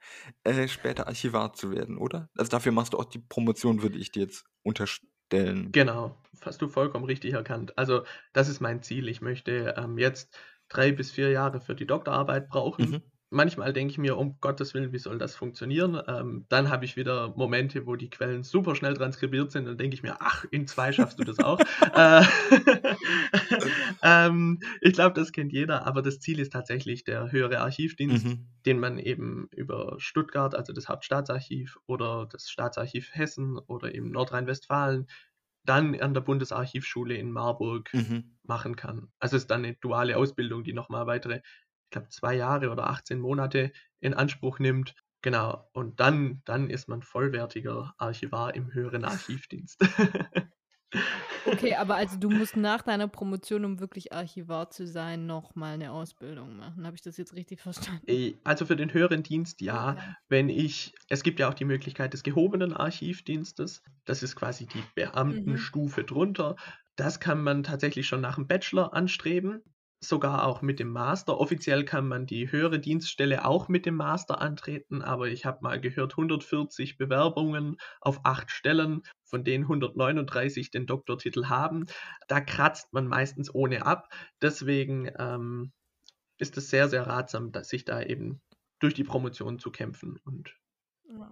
äh, 0.45 0.69
später 0.69 1.07
Archivar 1.07 1.53
zu 1.53 1.71
werden, 1.71 1.99
oder? 1.99 2.29
Also 2.37 2.51
dafür 2.51 2.73
machst 2.73 2.93
du 2.93 2.99
auch 2.99 3.05
die 3.05 3.19
Promotion, 3.21 3.83
würde 3.83 3.99
ich 3.99 4.13
dir 4.13 4.23
jetzt 4.23 4.45
unterstellen. 4.63 5.73
Genau, 5.73 6.23
hast 6.43 6.63
du 6.63 6.69
vollkommen 6.69 7.05
richtig 7.05 7.35
erkannt. 7.35 7.77
Also 7.77 8.05
das 8.33 8.49
ist 8.49 8.61
mein 8.61 8.83
Ziel. 8.83 9.09
Ich 9.09 9.21
möchte 9.21 9.75
ähm, 9.77 9.99
jetzt 9.99 10.37
drei 10.69 10.93
bis 10.93 11.11
vier 11.11 11.31
Jahre 11.31 11.61
für 11.61 11.75
die 11.75 11.87
Doktorarbeit 11.87 12.49
brauchen. 12.49 12.91
Mhm. 12.91 13.03
Manchmal 13.31 13.75
denke 13.75 13.91
ich 13.93 13.99
mir, 13.99 14.17
um 14.17 14.39
Gottes 14.41 14.73
Willen, 14.73 14.93
wie 14.93 14.99
soll 14.99 15.19
das 15.19 15.37
funktionieren? 15.37 16.01
Ähm, 16.09 16.47
dann 16.49 16.71
habe 16.71 16.87
ich 16.87 16.97
wieder 16.97 17.35
Momente, 17.37 17.87
wo 17.87 17.95
die 17.95 18.09
Quellen 18.09 18.43
super 18.43 18.75
schnell 18.75 18.95
transkribiert 18.95 19.51
sind. 19.53 19.67
Dann 19.67 19.77
denke 19.77 19.95
ich 19.95 20.03
mir, 20.03 20.17
ach, 20.21 20.47
in 20.51 20.67
zwei 20.67 20.93
schaffst 20.93 21.19
du 21.19 21.25
das 21.25 21.39
auch. 21.39 21.63
äh, 21.93 22.23
ähm, 24.03 24.61
ich 24.81 24.95
glaube, 24.95 25.15
das 25.15 25.33
kennt 25.33 25.53
jeder, 25.53 25.87
aber 25.87 26.01
das 26.01 26.21
Ziel 26.21 26.39
ist 26.41 26.53
tatsächlich 26.55 27.05
der 27.05 27.31
höhere 27.31 27.61
Archivdienst, 27.61 28.25
Mhm. 28.25 28.49
den 28.65 28.79
man 28.81 28.99
eben 28.99 29.49
über 29.55 29.97
Stuttgart, 29.99 30.55
also 30.55 30.73
das 30.73 30.89
Hauptstaatsarchiv 30.89 31.79
oder 31.87 32.27
das 32.31 32.49
Staatsarchiv 32.51 33.11
Hessen 33.15 33.59
oder 33.59 33.95
eben 33.95 34.11
Nordrhein-Westfalen, 34.11 35.07
dann 35.65 35.99
an 36.01 36.15
der 36.15 36.23
Bundesarchivschule 36.23 37.15
in 37.15 37.31
Marburg 37.33 37.91
Mhm. 37.93 38.39
machen 38.43 38.77
kann. 38.77 39.13
Also 39.19 39.37
es 39.37 39.43
ist 39.43 39.51
dann 39.51 39.65
eine 39.65 39.75
duale 39.77 40.17
Ausbildung, 40.17 40.65
die 40.65 40.73
nochmal 40.73 41.07
weitere, 41.07 41.41
ich 41.89 41.91
glaube, 41.91 42.11
zwei 42.11 42.35
Jahre 42.35 42.69
oder 42.69 42.91
18 42.91 43.19
Monate 43.19 43.73
in 44.01 44.13
Anspruch 44.13 44.59
nimmt. 44.59 44.95
Genau. 45.23 45.69
Und 45.73 46.01
dann, 46.01 46.43
dann 46.45 46.69
ist 46.69 46.87
man 46.87 47.03
vollwertiger 47.03 47.95
Archivar 47.97 48.55
im 48.55 48.73
höheren 48.75 49.05
Archivdienst. 49.05 49.81
Okay, 51.45 51.75
aber 51.75 51.97
also 51.97 52.19
du 52.19 52.31
musst 52.31 52.57
nach 52.57 52.83
deiner 52.83 53.09
Promotion, 53.09 53.65
um 53.65 53.81
wirklich 53.81 54.13
Archivar 54.13 54.71
zu 54.71 54.87
sein, 54.87 55.27
noch 55.27 55.55
mal 55.55 55.75
eine 55.75 55.93
Ausbildung 55.93 56.57
machen. 56.57 56.85
Habe 56.87 56.97
ich 56.97 57.03
das 57.03 57.17
jetzt 57.17 57.35
richtig 57.35 57.61
verstanden? 57.61 58.39
Also 58.45 58.67
für 58.67 58.77
den 58.77 58.93
höheren 58.93 59.23
Dienst 59.23 59.61
ja. 59.61 59.93
Okay. 59.93 60.15
Wenn 60.29 60.49
ich, 60.49 60.95
es 61.09 61.23
gibt 61.23 61.41
ja 61.41 61.49
auch 61.49 61.55
die 61.55 61.65
Möglichkeit 61.65 62.13
des 62.13 62.23
gehobenen 62.23 62.73
Archivdienstes. 62.73 63.83
Das 64.05 64.23
ist 64.23 64.37
quasi 64.37 64.67
die 64.67 64.83
Beamtenstufe 64.95 66.05
drunter. 66.05 66.57
Das 66.97 67.21
kann 67.21 67.43
man 67.43 67.63
tatsächlich 67.63 68.07
schon 68.07 68.21
nach 68.21 68.35
dem 68.35 68.47
Bachelor 68.47 68.93
anstreben, 68.95 69.63
sogar 70.01 70.45
auch 70.45 70.63
mit 70.63 70.79
dem 70.79 70.91
Master. 70.91 71.39
Offiziell 71.39 71.85
kann 71.85 72.07
man 72.07 72.27
die 72.27 72.51
höhere 72.53 72.79
Dienststelle 72.79 73.45
auch 73.45 73.69
mit 73.69 73.85
dem 73.87 73.97
Master 73.97 74.41
antreten, 74.41 75.03
aber 75.03 75.29
ich 75.29 75.45
habe 75.45 75.59
mal 75.63 75.81
gehört, 75.81 76.13
140 76.13 76.97
Bewerbungen 76.99 77.77
auf 78.01 78.21
acht 78.25 78.51
Stellen, 78.51 79.03
von 79.25 79.45
denen 79.45 79.65
139 79.65 80.71
den 80.71 80.87
Doktortitel 80.87 81.47
haben. 81.47 81.87
Da 82.29 82.41
kratzt 82.41 82.93
man 82.93 83.09
meistens 83.09 83.53
ohne 83.53 83.87
ab. 83.87 84.09
Deswegen 84.41 85.11
ähm, 85.19 85.73
ist 86.39 86.57
es 86.57 86.71
sehr, 86.71 86.89
sehr 86.89 87.07
ratsam, 87.07 87.51
dass 87.53 87.69
sich 87.69 87.85
da 87.85 88.01
eben 88.01 88.41
durch 88.79 88.95
die 88.95 89.05
Promotion 89.05 89.59
zu 89.59 89.71
kämpfen 89.71 90.19
und 90.25 90.55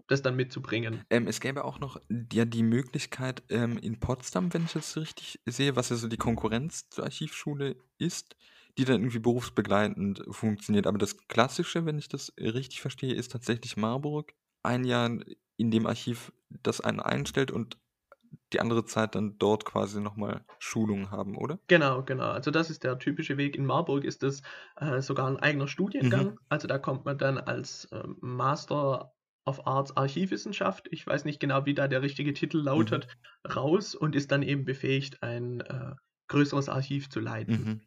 das 0.08 0.22
dann 0.22 0.36
mitzubringen. 0.36 1.04
Ähm, 1.10 1.26
es 1.26 1.40
gäbe 1.40 1.64
auch 1.64 1.78
noch 1.78 2.00
ja 2.32 2.44
die 2.44 2.62
Möglichkeit 2.62 3.42
ähm, 3.50 3.78
in 3.78 4.00
Potsdam, 4.00 4.52
wenn 4.54 4.64
ich 4.64 4.72
das 4.72 4.96
richtig 4.96 5.40
sehe, 5.46 5.76
was 5.76 5.90
ja 5.90 5.96
so 5.96 6.08
die 6.08 6.16
Konkurrenz 6.16 6.88
zur 6.88 7.04
Archivschule 7.04 7.76
ist, 7.98 8.36
die 8.78 8.84
dann 8.84 9.00
irgendwie 9.00 9.18
berufsbegleitend 9.18 10.22
funktioniert. 10.30 10.86
Aber 10.86 10.98
das 10.98 11.16
Klassische, 11.28 11.86
wenn 11.86 11.98
ich 11.98 12.08
das 12.08 12.32
richtig 12.38 12.80
verstehe, 12.80 13.14
ist 13.14 13.32
tatsächlich 13.32 13.76
Marburg. 13.76 14.34
Ein 14.62 14.84
Jahr 14.84 15.10
in 15.56 15.70
dem 15.70 15.86
Archiv, 15.86 16.32
das 16.50 16.80
einen 16.80 17.00
einstellt 17.00 17.50
und 17.50 17.78
die 18.52 18.60
andere 18.60 18.84
Zeit 18.84 19.14
dann 19.14 19.38
dort 19.38 19.64
quasi 19.64 20.00
nochmal 20.00 20.44
Schulungen 20.58 21.10
haben, 21.10 21.36
oder? 21.36 21.58
Genau, 21.68 22.02
genau. 22.02 22.30
Also 22.30 22.50
das 22.50 22.70
ist 22.70 22.84
der 22.84 22.98
typische 22.98 23.36
Weg. 23.36 23.56
In 23.56 23.66
Marburg 23.66 24.04
ist 24.04 24.22
es 24.22 24.42
äh, 24.76 25.00
sogar 25.00 25.26
ein 25.26 25.38
eigener 25.38 25.68
Studiengang. 25.68 26.32
Mhm. 26.32 26.38
Also 26.48 26.68
da 26.68 26.78
kommt 26.78 27.04
man 27.04 27.18
dann 27.18 27.38
als 27.38 27.88
ähm, 27.92 28.16
Master 28.20 29.12
of 29.46 29.66
Arts 29.66 29.96
Archivwissenschaft, 29.96 30.88
ich 30.90 31.06
weiß 31.06 31.24
nicht 31.24 31.38
genau, 31.38 31.66
wie 31.66 31.74
da 31.74 31.86
der 31.86 32.02
richtige 32.02 32.34
Titel 32.34 32.58
lautet, 32.58 33.06
raus 33.54 33.94
und 33.94 34.16
ist 34.16 34.32
dann 34.32 34.42
eben 34.42 34.64
befähigt, 34.64 35.22
ein 35.22 35.60
äh, 35.60 35.94
größeres 36.28 36.68
Archiv 36.68 37.08
zu 37.08 37.20
leiten. 37.20 37.54
Mhm. 37.54 37.80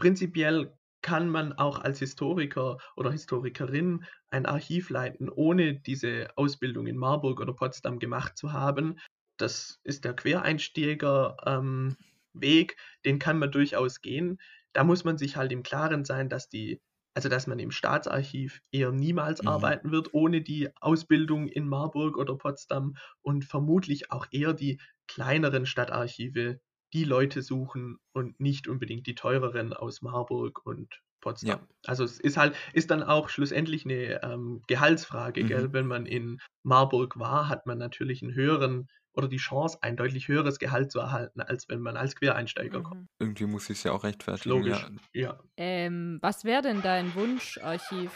Prinzipiell 0.00 0.76
kann 1.02 1.30
man 1.30 1.52
auch 1.54 1.78
als 1.78 1.98
Historiker 2.00 2.78
oder 2.96 3.10
Historikerin 3.12 4.04
ein 4.30 4.46
Archiv 4.46 4.90
leiten, 4.90 5.28
ohne 5.30 5.80
diese 5.80 6.28
Ausbildung 6.36 6.86
in 6.86 6.96
Marburg 6.98 7.40
oder 7.40 7.54
Potsdam 7.54 7.98
gemacht 7.98 8.36
zu 8.36 8.52
haben. 8.52 8.98
Das 9.38 9.80
ist 9.84 10.04
der 10.04 10.14
Quereinsteiger-Weg, 10.14 11.46
ähm, 11.46 11.96
Weg, 12.32 12.76
den 13.04 13.18
kann 13.18 13.38
man 13.38 13.50
durchaus 13.50 14.00
gehen. 14.02 14.38
Da 14.72 14.84
muss 14.84 15.04
man 15.04 15.18
sich 15.18 15.36
halt 15.36 15.52
im 15.52 15.62
Klaren 15.64 16.04
sein, 16.04 16.28
dass 16.28 16.48
die, 16.48 16.80
also 17.14 17.28
dass 17.28 17.46
man 17.46 17.58
im 17.58 17.70
Staatsarchiv 17.72 18.60
eher 18.70 18.92
niemals 18.92 19.40
Mhm. 19.42 19.46
arbeiten 19.46 19.90
wird, 19.90 20.14
ohne 20.14 20.42
die 20.42 20.68
Ausbildung 20.80 21.48
in 21.48 21.68
Marburg 21.68 22.16
oder 22.18 22.36
Potsdam 22.36 22.96
und 23.22 23.44
vermutlich 23.44 24.12
auch 24.12 24.26
eher 24.30 24.52
die 24.54 24.80
kleineren 25.08 25.66
Stadtarchive 25.66 26.60
die 26.92 27.04
Leute 27.04 27.42
suchen 27.42 27.98
und 28.12 28.40
nicht 28.40 28.68
unbedingt 28.68 29.06
die 29.06 29.14
teureren 29.14 29.72
aus 29.72 30.02
Marburg 30.02 30.64
und 30.66 31.00
Potsdam. 31.20 31.60
Ja. 31.60 31.68
Also 31.86 32.04
es 32.04 32.18
ist 32.18 32.36
halt, 32.36 32.56
ist 32.72 32.90
dann 32.90 33.02
auch 33.02 33.28
schlussendlich 33.28 33.84
eine 33.84 34.22
ähm, 34.22 34.62
Gehaltsfrage, 34.66 35.44
Mhm. 35.44 35.48
gell? 35.48 35.72
Wenn 35.72 35.86
man 35.86 36.06
in 36.06 36.38
Marburg 36.62 37.18
war, 37.18 37.48
hat 37.48 37.66
man 37.66 37.78
natürlich 37.78 38.22
einen 38.22 38.34
höheren 38.34 38.88
oder 39.12 39.28
die 39.28 39.36
Chance, 39.38 39.78
ein 39.82 39.96
deutlich 39.96 40.28
höheres 40.28 40.58
Gehalt 40.58 40.92
zu 40.92 41.00
erhalten, 41.00 41.40
als 41.40 41.68
wenn 41.68 41.80
man 41.80 41.96
als 41.96 42.14
Quereinsteiger 42.16 42.82
kommt. 42.82 43.02
Mhm. 43.02 43.08
Irgendwie 43.18 43.46
muss 43.46 43.68
ich 43.68 43.78
es 43.78 43.84
ja 43.84 43.92
auch 43.92 44.04
rechtfertigen. 44.04 44.48
Logisch. 44.50 44.86
Ja. 45.12 45.20
Ja. 45.20 45.40
Ähm, 45.56 46.18
was 46.22 46.44
wäre 46.44 46.62
denn 46.62 46.80
dein 46.80 47.14
Wunscharchiv 47.14 48.10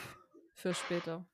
für 0.54 0.72
später? 0.72 1.26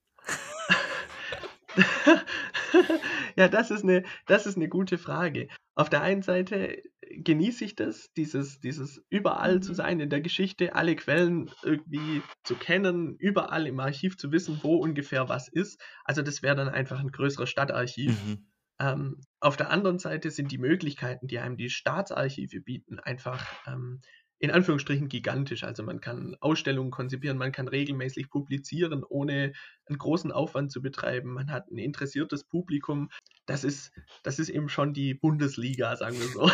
ja, 3.36 3.48
das 3.48 3.70
ist, 3.70 3.84
eine, 3.84 4.02
das 4.26 4.46
ist 4.46 4.56
eine 4.56 4.68
gute 4.68 4.98
Frage. 4.98 5.48
Auf 5.74 5.88
der 5.90 6.02
einen 6.02 6.22
Seite 6.22 6.82
genieße 7.10 7.64
ich 7.64 7.76
das, 7.76 8.12
dieses, 8.14 8.60
dieses 8.60 9.02
überall 9.10 9.60
zu 9.60 9.72
Mhm. 9.72 9.74
sein 9.74 10.00
in 10.00 10.10
der 10.10 10.20
Geschichte, 10.20 10.74
alle 10.74 10.96
Quellen 10.96 11.54
irgendwie 11.62 12.30
zu 12.44 12.56
kennen, 12.58 13.16
überall 13.18 13.66
im 13.66 13.80
Archiv 13.80 14.16
zu 14.16 14.32
wissen, 14.32 14.60
wo 14.62 14.76
ungefähr 14.76 15.28
was 15.28 15.48
ist. 15.48 15.82
Also 16.04 16.22
das 16.22 16.42
wäre 16.42 16.56
dann 16.56 16.68
einfach 16.68 17.00
ein 17.00 17.10
größeres 17.10 17.50
Stadtarchiv. 17.50 18.14
Mhm. 18.14 18.50
Ähm, 18.80 19.26
auf 19.40 19.56
der 19.56 19.70
anderen 19.70 19.98
Seite 19.98 20.30
sind 20.30 20.52
die 20.52 20.58
Möglichkeiten, 20.58 21.26
die 21.26 21.38
einem 21.38 21.56
die 21.56 21.70
Staatsarchive 21.70 22.60
bieten, 22.60 22.98
einfach 22.98 23.52
ähm, 23.66 24.00
in 24.38 24.50
Anführungsstrichen 24.50 25.08
gigantisch. 25.08 25.64
Also 25.64 25.82
man 25.82 26.00
kann 26.00 26.34
Ausstellungen 26.40 26.90
konzipieren, 26.90 27.36
man 27.36 27.52
kann 27.52 27.68
regelmäßig 27.68 28.30
publizieren, 28.30 29.04
ohne 29.04 29.52
einen 29.84 29.98
großen 29.98 30.32
Aufwand 30.32 30.72
zu 30.72 30.80
betreiben. 30.80 31.32
Man 31.34 31.50
hat 31.50 31.70
ein 31.70 31.76
interessiertes 31.78 32.44
Publikum. 32.44 33.10
Das 33.50 33.64
ist, 33.64 33.90
das 34.22 34.38
ist 34.38 34.48
eben 34.48 34.68
schon 34.68 34.94
die 34.94 35.12
Bundesliga, 35.12 35.96
sagen 35.96 36.16
wir 36.20 36.28
so. 36.28 36.48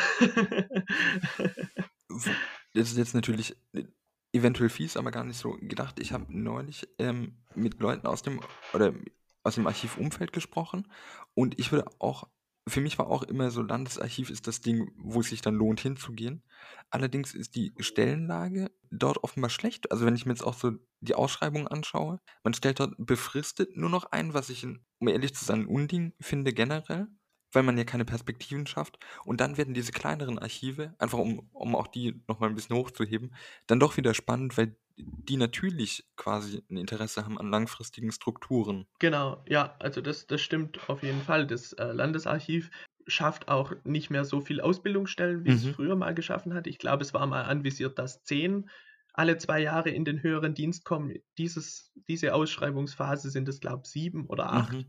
Das 2.72 2.90
ist 2.90 2.96
jetzt 2.96 3.14
natürlich 3.14 3.54
äh, 3.74 3.84
eventuell 4.32 4.70
fies, 4.70 4.96
aber 4.96 5.10
gar 5.10 5.24
nicht 5.24 5.38
so 5.38 5.58
gedacht. 5.60 5.98
Ich 5.98 6.12
habe 6.12 6.24
neulich 6.28 6.88
ähm, 6.98 7.36
mit 7.54 7.80
Leuten 7.80 8.06
aus 8.06 8.22
dem 8.22 8.40
oder 8.72 8.94
aus 9.42 9.56
dem 9.56 9.66
Archivumfeld 9.66 10.32
gesprochen 10.32 10.90
und 11.34 11.58
ich 11.58 11.70
würde 11.70 11.84
auch 11.98 12.28
für 12.68 12.80
mich 12.80 12.98
war 12.98 13.06
auch 13.08 13.22
immer 13.22 13.50
so, 13.50 13.62
Landesarchiv 13.62 14.30
ist 14.30 14.46
das 14.46 14.60
Ding, 14.60 14.90
wo 14.96 15.20
es 15.20 15.28
sich 15.28 15.40
dann 15.40 15.54
lohnt 15.54 15.80
hinzugehen. 15.80 16.42
Allerdings 16.90 17.34
ist 17.34 17.54
die 17.54 17.72
Stellenlage 17.78 18.72
dort 18.90 19.22
offenbar 19.22 19.50
schlecht. 19.50 19.92
Also 19.92 20.04
wenn 20.04 20.16
ich 20.16 20.26
mir 20.26 20.32
jetzt 20.32 20.42
auch 20.42 20.54
so 20.54 20.72
die 21.00 21.14
Ausschreibungen 21.14 21.68
anschaue, 21.68 22.20
man 22.44 22.54
stellt 22.54 22.80
dort 22.80 22.94
befristet 22.98 23.76
nur 23.76 23.90
noch 23.90 24.06
ein, 24.12 24.34
was 24.34 24.50
ich, 24.50 24.64
um 24.64 25.08
ehrlich 25.08 25.34
zu 25.34 25.44
sein, 25.44 25.62
ein 25.62 25.66
Unding 25.66 26.14
finde 26.20 26.52
generell, 26.52 27.08
weil 27.52 27.62
man 27.62 27.78
ja 27.78 27.84
keine 27.84 28.04
Perspektiven 28.04 28.66
schafft. 28.66 28.98
Und 29.24 29.40
dann 29.40 29.56
werden 29.56 29.74
diese 29.74 29.92
kleineren 29.92 30.38
Archive, 30.38 30.94
einfach 30.98 31.18
um, 31.18 31.48
um 31.52 31.74
auch 31.76 31.86
die 31.88 32.22
nochmal 32.28 32.48
ein 32.50 32.54
bisschen 32.54 32.76
hochzuheben, 32.76 33.34
dann 33.66 33.80
doch 33.80 33.96
wieder 33.96 34.14
spannend, 34.14 34.56
weil 34.58 34.76
die 34.96 35.36
natürlich 35.36 36.08
quasi 36.16 36.62
ein 36.70 36.76
Interesse 36.76 37.24
haben 37.24 37.38
an 37.38 37.50
langfristigen 37.50 38.12
Strukturen. 38.12 38.86
Genau, 38.98 39.44
ja, 39.46 39.76
also 39.78 40.00
das, 40.00 40.26
das 40.26 40.40
stimmt 40.40 40.88
auf 40.88 41.02
jeden 41.02 41.22
Fall. 41.22 41.46
Das 41.46 41.72
äh, 41.74 41.92
Landesarchiv 41.92 42.70
schafft 43.06 43.48
auch 43.48 43.72
nicht 43.84 44.08
mehr 44.10 44.24
so 44.24 44.40
viel 44.40 44.60
Ausbildungsstellen, 44.60 45.44
wie 45.44 45.52
es 45.52 45.64
Mhm. 45.64 45.66
früher 45.66 45.96
mal 45.96 46.14
geschaffen 46.14 46.54
hat. 46.54 46.66
Ich 46.66 46.78
glaube, 46.78 47.02
es 47.02 47.12
war 47.12 47.26
mal 47.26 47.42
anvisiert, 47.42 47.98
dass 47.98 48.22
zehn 48.22 48.70
alle 49.16 49.38
zwei 49.38 49.60
Jahre 49.60 49.90
in 49.90 50.04
den 50.04 50.22
höheren 50.22 50.54
Dienst 50.54 50.84
kommen. 50.84 51.14
Dieses, 51.38 51.90
diese 52.08 52.34
Ausschreibungsphase 52.34 53.30
sind 53.30 53.48
es, 53.48 53.60
glaube 53.60 53.82
ich, 53.84 53.90
sieben 53.90 54.26
oder 54.26 54.52
acht. 54.52 54.72
Mhm. 54.72 54.86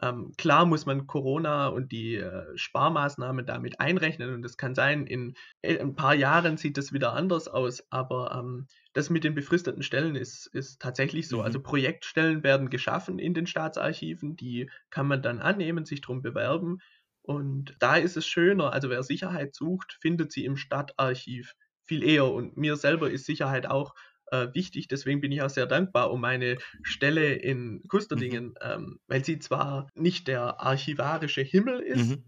Ähm, 0.00 0.32
klar 0.36 0.64
muss 0.64 0.86
man 0.86 1.06
Corona 1.06 1.68
und 1.68 1.90
die 1.90 2.16
äh, 2.16 2.56
Sparmaßnahmen 2.56 3.46
damit 3.46 3.80
einrechnen 3.80 4.32
und 4.32 4.44
es 4.44 4.56
kann 4.56 4.74
sein, 4.76 5.06
in 5.06 5.34
äh, 5.62 5.78
ein 5.78 5.96
paar 5.96 6.14
Jahren 6.14 6.56
sieht 6.56 6.76
das 6.76 6.92
wieder 6.92 7.14
anders 7.14 7.48
aus, 7.48 7.82
aber 7.90 8.32
ähm, 8.38 8.68
das 8.92 9.10
mit 9.10 9.24
den 9.24 9.34
befristeten 9.34 9.82
Stellen 9.82 10.14
ist, 10.14 10.46
ist 10.46 10.80
tatsächlich 10.80 11.26
so. 11.28 11.38
Mhm. 11.38 11.44
Also 11.44 11.60
Projektstellen 11.60 12.44
werden 12.44 12.70
geschaffen 12.70 13.18
in 13.18 13.34
den 13.34 13.48
Staatsarchiven, 13.48 14.36
die 14.36 14.70
kann 14.90 15.08
man 15.08 15.20
dann 15.20 15.40
annehmen, 15.40 15.84
sich 15.84 16.00
darum 16.00 16.22
bewerben 16.22 16.78
und 17.22 17.76
da 17.80 17.96
ist 17.96 18.16
es 18.16 18.26
schöner, 18.26 18.72
also 18.72 18.88
wer 18.88 19.02
Sicherheit 19.02 19.54
sucht, 19.54 19.98
findet 20.00 20.32
sie 20.32 20.44
im 20.44 20.56
Stadtarchiv 20.56 21.54
viel 21.88 22.04
eher 22.04 22.26
und 22.30 22.56
mir 22.56 22.76
selber 22.76 23.10
ist 23.10 23.24
Sicherheit 23.26 23.66
auch 23.66 23.94
äh, 24.30 24.48
wichtig. 24.52 24.88
Deswegen 24.88 25.20
bin 25.20 25.32
ich 25.32 25.42
auch 25.42 25.50
sehr 25.50 25.66
dankbar 25.66 26.10
um 26.10 26.20
meine 26.20 26.58
Stelle 26.82 27.32
in 27.32 27.82
Kusterdingen, 27.88 28.54
ähm, 28.60 29.00
weil 29.08 29.24
sie 29.24 29.38
zwar 29.38 29.88
nicht 29.94 30.28
der 30.28 30.60
archivarische 30.60 31.40
Himmel 31.42 31.80
ist, 31.80 32.10
Mhm. 32.10 32.24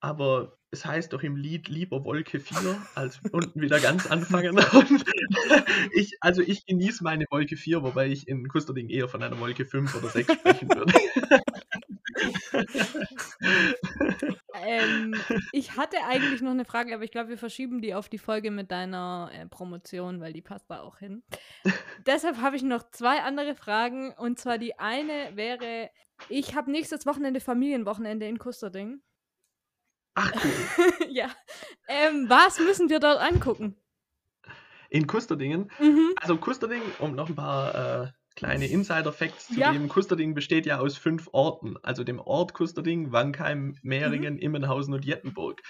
aber 0.00 0.58
es 0.72 0.84
heißt 0.84 1.12
doch 1.12 1.22
im 1.22 1.36
Lied 1.36 1.68
lieber 1.68 2.04
Wolke 2.04 2.40
4 2.40 2.76
als 2.96 3.20
unten 3.32 3.60
wieder 3.60 3.78
ganz 3.78 4.08
anfangen. 4.08 4.56
Und 4.72 5.04
ich, 5.92 6.16
also 6.20 6.42
ich 6.42 6.66
genieße 6.66 7.04
meine 7.04 7.26
Wolke 7.30 7.56
4, 7.56 7.84
wobei 7.84 8.08
ich 8.08 8.26
in 8.26 8.48
Kusterding 8.48 8.88
eher 8.88 9.08
von 9.08 9.22
einer 9.22 9.38
Wolke 9.38 9.64
5 9.64 9.94
oder 9.94 10.08
6 10.08 10.32
sprechen 10.32 10.68
würde. 10.68 10.92
Ähm, 14.66 15.14
ich 15.52 15.76
hatte 15.76 15.96
eigentlich 16.06 16.40
noch 16.40 16.52
eine 16.52 16.64
Frage, 16.64 16.94
aber 16.94 17.04
ich 17.04 17.10
glaube, 17.10 17.30
wir 17.30 17.38
verschieben 17.38 17.80
die 17.82 17.94
auf 17.94 18.08
die 18.08 18.18
Folge 18.18 18.50
mit 18.50 18.70
deiner 18.70 19.30
äh, 19.32 19.46
Promotion, 19.46 20.20
weil 20.20 20.32
die 20.32 20.42
passt 20.42 20.70
da 20.70 20.80
auch 20.80 20.98
hin. 20.98 21.22
Deshalb 22.06 22.40
habe 22.40 22.56
ich 22.56 22.62
noch 22.62 22.90
zwei 22.90 23.20
andere 23.22 23.54
Fragen. 23.54 24.12
Und 24.12 24.38
zwar 24.38 24.58
die 24.58 24.78
eine 24.78 25.36
wäre, 25.36 25.90
ich 26.28 26.54
habe 26.54 26.70
nächstes 26.70 27.06
Wochenende 27.06 27.40
Familienwochenende 27.40 28.26
in 28.26 28.38
Kusterding. 28.38 29.02
Ach 30.14 30.32
cool. 30.32 31.08
ja. 31.10 31.30
Ähm, 31.88 32.26
was 32.28 32.60
müssen 32.60 32.88
wir 32.88 33.00
dort 33.00 33.20
angucken? 33.20 33.76
In 34.90 35.06
Kusterdingen 35.08 35.70
Mhm. 35.80 36.14
Also 36.20 36.36
Kusterding, 36.36 36.82
um 37.00 37.16
noch 37.16 37.28
ein 37.28 37.34
paar 37.34 38.04
äh, 38.04 38.12
kleine 38.36 38.66
Insider-Facts 38.66 39.48
zu 39.48 39.60
Ja. 39.60 39.72
geben, 39.72 39.88
Kusterding 39.88 40.34
besteht 40.34 40.66
ja 40.66 40.78
aus 40.78 40.96
fünf 40.96 41.28
Orten, 41.32 41.76
also 41.82 42.04
dem 42.04 42.18
Ort 42.20 42.54
Kusterding, 42.54 43.12
Wankheim, 43.12 43.76
Mehringen, 43.82 44.38
Immenhausen 44.38 44.94
und 44.94 45.04
Jettenburg. 45.04 45.62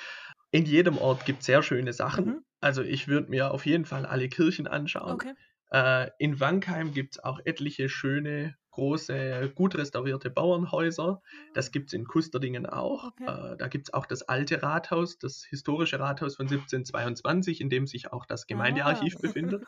In 0.51 0.65
jedem 0.65 0.99
Ort 0.99 1.25
gibt 1.27 1.41
es 1.41 1.47
sehr 1.47 1.63
schöne 1.63 1.93
Sachen. 1.93 2.27
Mhm. 2.27 2.41
Also 2.61 2.83
ich 2.83 3.09
würde 3.09 3.31
mir 3.31 3.51
auf 3.51 3.67
jeden 3.67 3.85
Fall 3.85 4.07
alle 4.07 4.29
Kirchen 4.29 4.67
anschauen. 4.67 5.13
Okay. 5.15 5.35
Äh, 5.71 6.11
in 6.19 6.41
Wankheim 6.41 6.93
gibt 6.93 7.17
es 7.17 7.25
auch 7.25 7.41
etliche 7.45 7.89
schöne, 7.89 8.57
große, 8.75 9.53
gut 9.55 9.77
restaurierte 9.77 10.31
Bauernhäuser. 10.31 11.23
Das 11.55 11.71
gibt 11.73 11.89
es 11.89 11.93
in 11.95 12.05
Kusterdingen 12.07 12.67
auch. 12.67 13.05
Okay. 13.13 13.25
Äh, 13.53 13.57
da 13.57 13.69
gibt 13.69 13.89
es 13.89 13.95
auch 13.95 14.07
das 14.07 14.23
alte 14.23 14.63
Rathaus, 14.63 15.19
das 15.19 15.45
historische 15.49 15.99
Rathaus 16.01 16.37
von 16.37 16.49
1722, 16.49 17.61
in 17.61 17.71
dem 17.71 17.87
sich 17.87 18.13
auch 18.13 18.27
das 18.27 18.47
Gemeindearchiv 18.47 19.15
Ah. 19.17 19.21
befindet. 19.23 19.65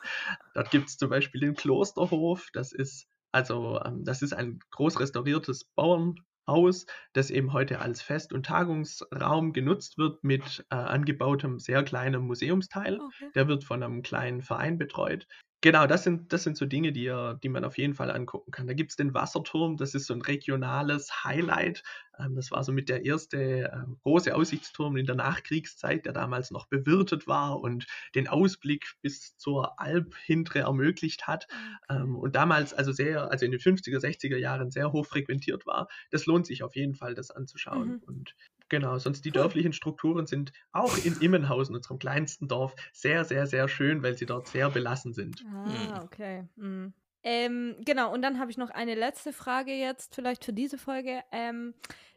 Dort 0.53 0.71
gibt 0.71 0.89
es 0.89 0.97
zum 0.97 1.09
Beispiel 1.09 1.41
den 1.41 1.55
Klosterhof. 1.55 2.49
Das 2.53 2.71
ist 2.73 3.07
also 3.31 3.79
ähm, 3.83 4.03
das 4.05 4.21
ist 4.21 4.33
ein 4.33 4.59
groß 4.71 4.99
restauriertes 4.99 5.65
Bauernhaus, 5.75 6.85
das 7.13 7.29
eben 7.29 7.51
heute 7.53 7.79
als 7.79 8.01
Fest- 8.01 8.31
und 8.33 8.45
Tagungsraum 8.45 9.51
genutzt 9.53 9.97
wird 9.97 10.23
mit 10.23 10.65
äh, 10.69 10.75
angebautem 10.75 11.59
sehr 11.59 11.83
kleinem 11.83 12.23
Museumsteil. 12.25 12.99
okay. 13.01 13.29
Der 13.35 13.47
wird 13.47 13.63
von 13.65 13.83
einem 13.83 14.01
kleinen 14.01 14.41
Verein 14.41 14.77
betreut. 14.77 15.27
Genau, 15.61 15.87
das 15.87 16.03
sind, 16.03 16.31
das 16.33 16.43
sind 16.43 16.55
so 16.55 16.67
Dinge, 16.67 16.91
die, 16.91 17.05
ihr- 17.05 17.39
die 17.41 17.49
man 17.49 17.63
auf 17.65 17.79
jeden 17.79 17.95
Fall 17.95 18.11
angucken 18.11 18.51
kann. 18.51 18.67
Da 18.67 18.73
gibt 18.73 18.91
es 18.91 18.95
den 18.95 19.15
Wasserturm, 19.15 19.75
das 19.75 19.95
ist 19.95 20.05
so 20.05 20.13
ein 20.13 20.21
regionales 20.21 21.23
Highlight. 21.23 21.81
Ähm, 22.19 22.35
das 22.35 22.51
war 22.51 22.63
so 22.63 22.71
mit 22.71 22.89
der 22.89 23.05
erste 23.05 23.71
äh, 23.71 23.77
große 24.03 24.35
Aussichtsturm 24.35 24.97
in 24.97 25.07
der 25.07 25.15
Nachkriegszeit, 25.15 26.05
der 26.05 26.13
damals 26.13 26.51
noch 26.51 26.67
bewirtet 26.67 27.25
war 27.25 27.59
und 27.59 27.87
den 28.13 28.27
Ausblick 28.27 28.85
bis 29.01 29.35
zur 29.37 29.79
Alp 29.81 30.15
hintere 30.25 30.59
ermöglicht 30.59 31.25
hat. 31.27 31.47
Ähm, 31.89 32.15
und 32.15 32.35
damals 32.35 32.73
also 32.75 32.91
sehr, 32.91 33.31
also 33.31 33.43
in 33.45 33.51
den 33.51 33.59
50er, 33.59 33.99
60er 33.99 34.37
Jahren 34.37 34.69
sehr 34.69 34.91
hoch 34.91 35.07
frequentiert 35.07 35.65
war. 35.65 35.87
Das 36.11 36.27
lohnt 36.27 36.45
sich 36.45 36.61
auf 36.61 36.75
jeden 36.75 36.93
Fall, 36.93 37.15
das 37.15 37.31
anzuschauen. 37.31 37.97
Mhm. 37.97 38.03
Und 38.05 38.35
genau, 38.69 38.97
sonst 38.99 39.23
die 39.25 39.29
Cool. 39.29 39.33
dörflichen 39.33 39.73
Strukturen 39.73 40.25
sind 40.27 40.51
auch 40.71 40.97
in 41.05 41.19
Immenhausen, 41.21 41.75
unserem 41.75 41.99
kleinsten 41.99 42.47
Dorf, 42.47 42.75
sehr, 42.93 43.25
sehr, 43.25 43.47
sehr 43.47 43.67
schön, 43.67 44.03
weil 44.03 44.17
sie 44.17 44.25
dort 44.25 44.47
sehr 44.47 44.69
belassen 44.69 45.13
sind. 45.13 45.43
Ah, 45.53 46.03
okay. 46.03 46.45
Mhm. 46.55 46.93
Ähm, 47.23 47.75
genau, 47.83 48.13
und 48.13 48.21
dann 48.21 48.39
habe 48.39 48.51
ich 48.51 48.57
noch 48.57 48.69
eine 48.69 48.95
letzte 48.95 49.33
Frage 49.33 49.73
jetzt, 49.73 50.15
vielleicht 50.15 50.45
für 50.45 50.53
diese 50.53 50.77
Folge. 50.77 51.23
Ähm, 51.31 51.73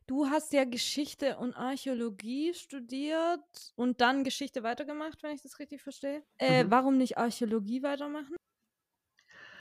du 0.07 0.27
hast 0.29 0.53
ja 0.53 0.65
Geschichte 0.65 1.37
und 1.39 1.55
Archäologie 1.57 2.55
studiert 2.55 3.41
und 3.77 4.01
dann 4.01 4.23
Geschichte 4.25 4.63
weitergemacht, 4.63 5.23
wenn 5.23 5.35
ich 5.35 5.43
das 5.43 5.59
richtig 5.59 5.83
verstehe. 5.83 6.23
Äh, 6.39 6.65
Mhm. 6.65 6.71
Warum 6.71 6.99
nicht 6.99 7.19
Archäologie 7.19 7.83
weitermachen? 7.83 8.37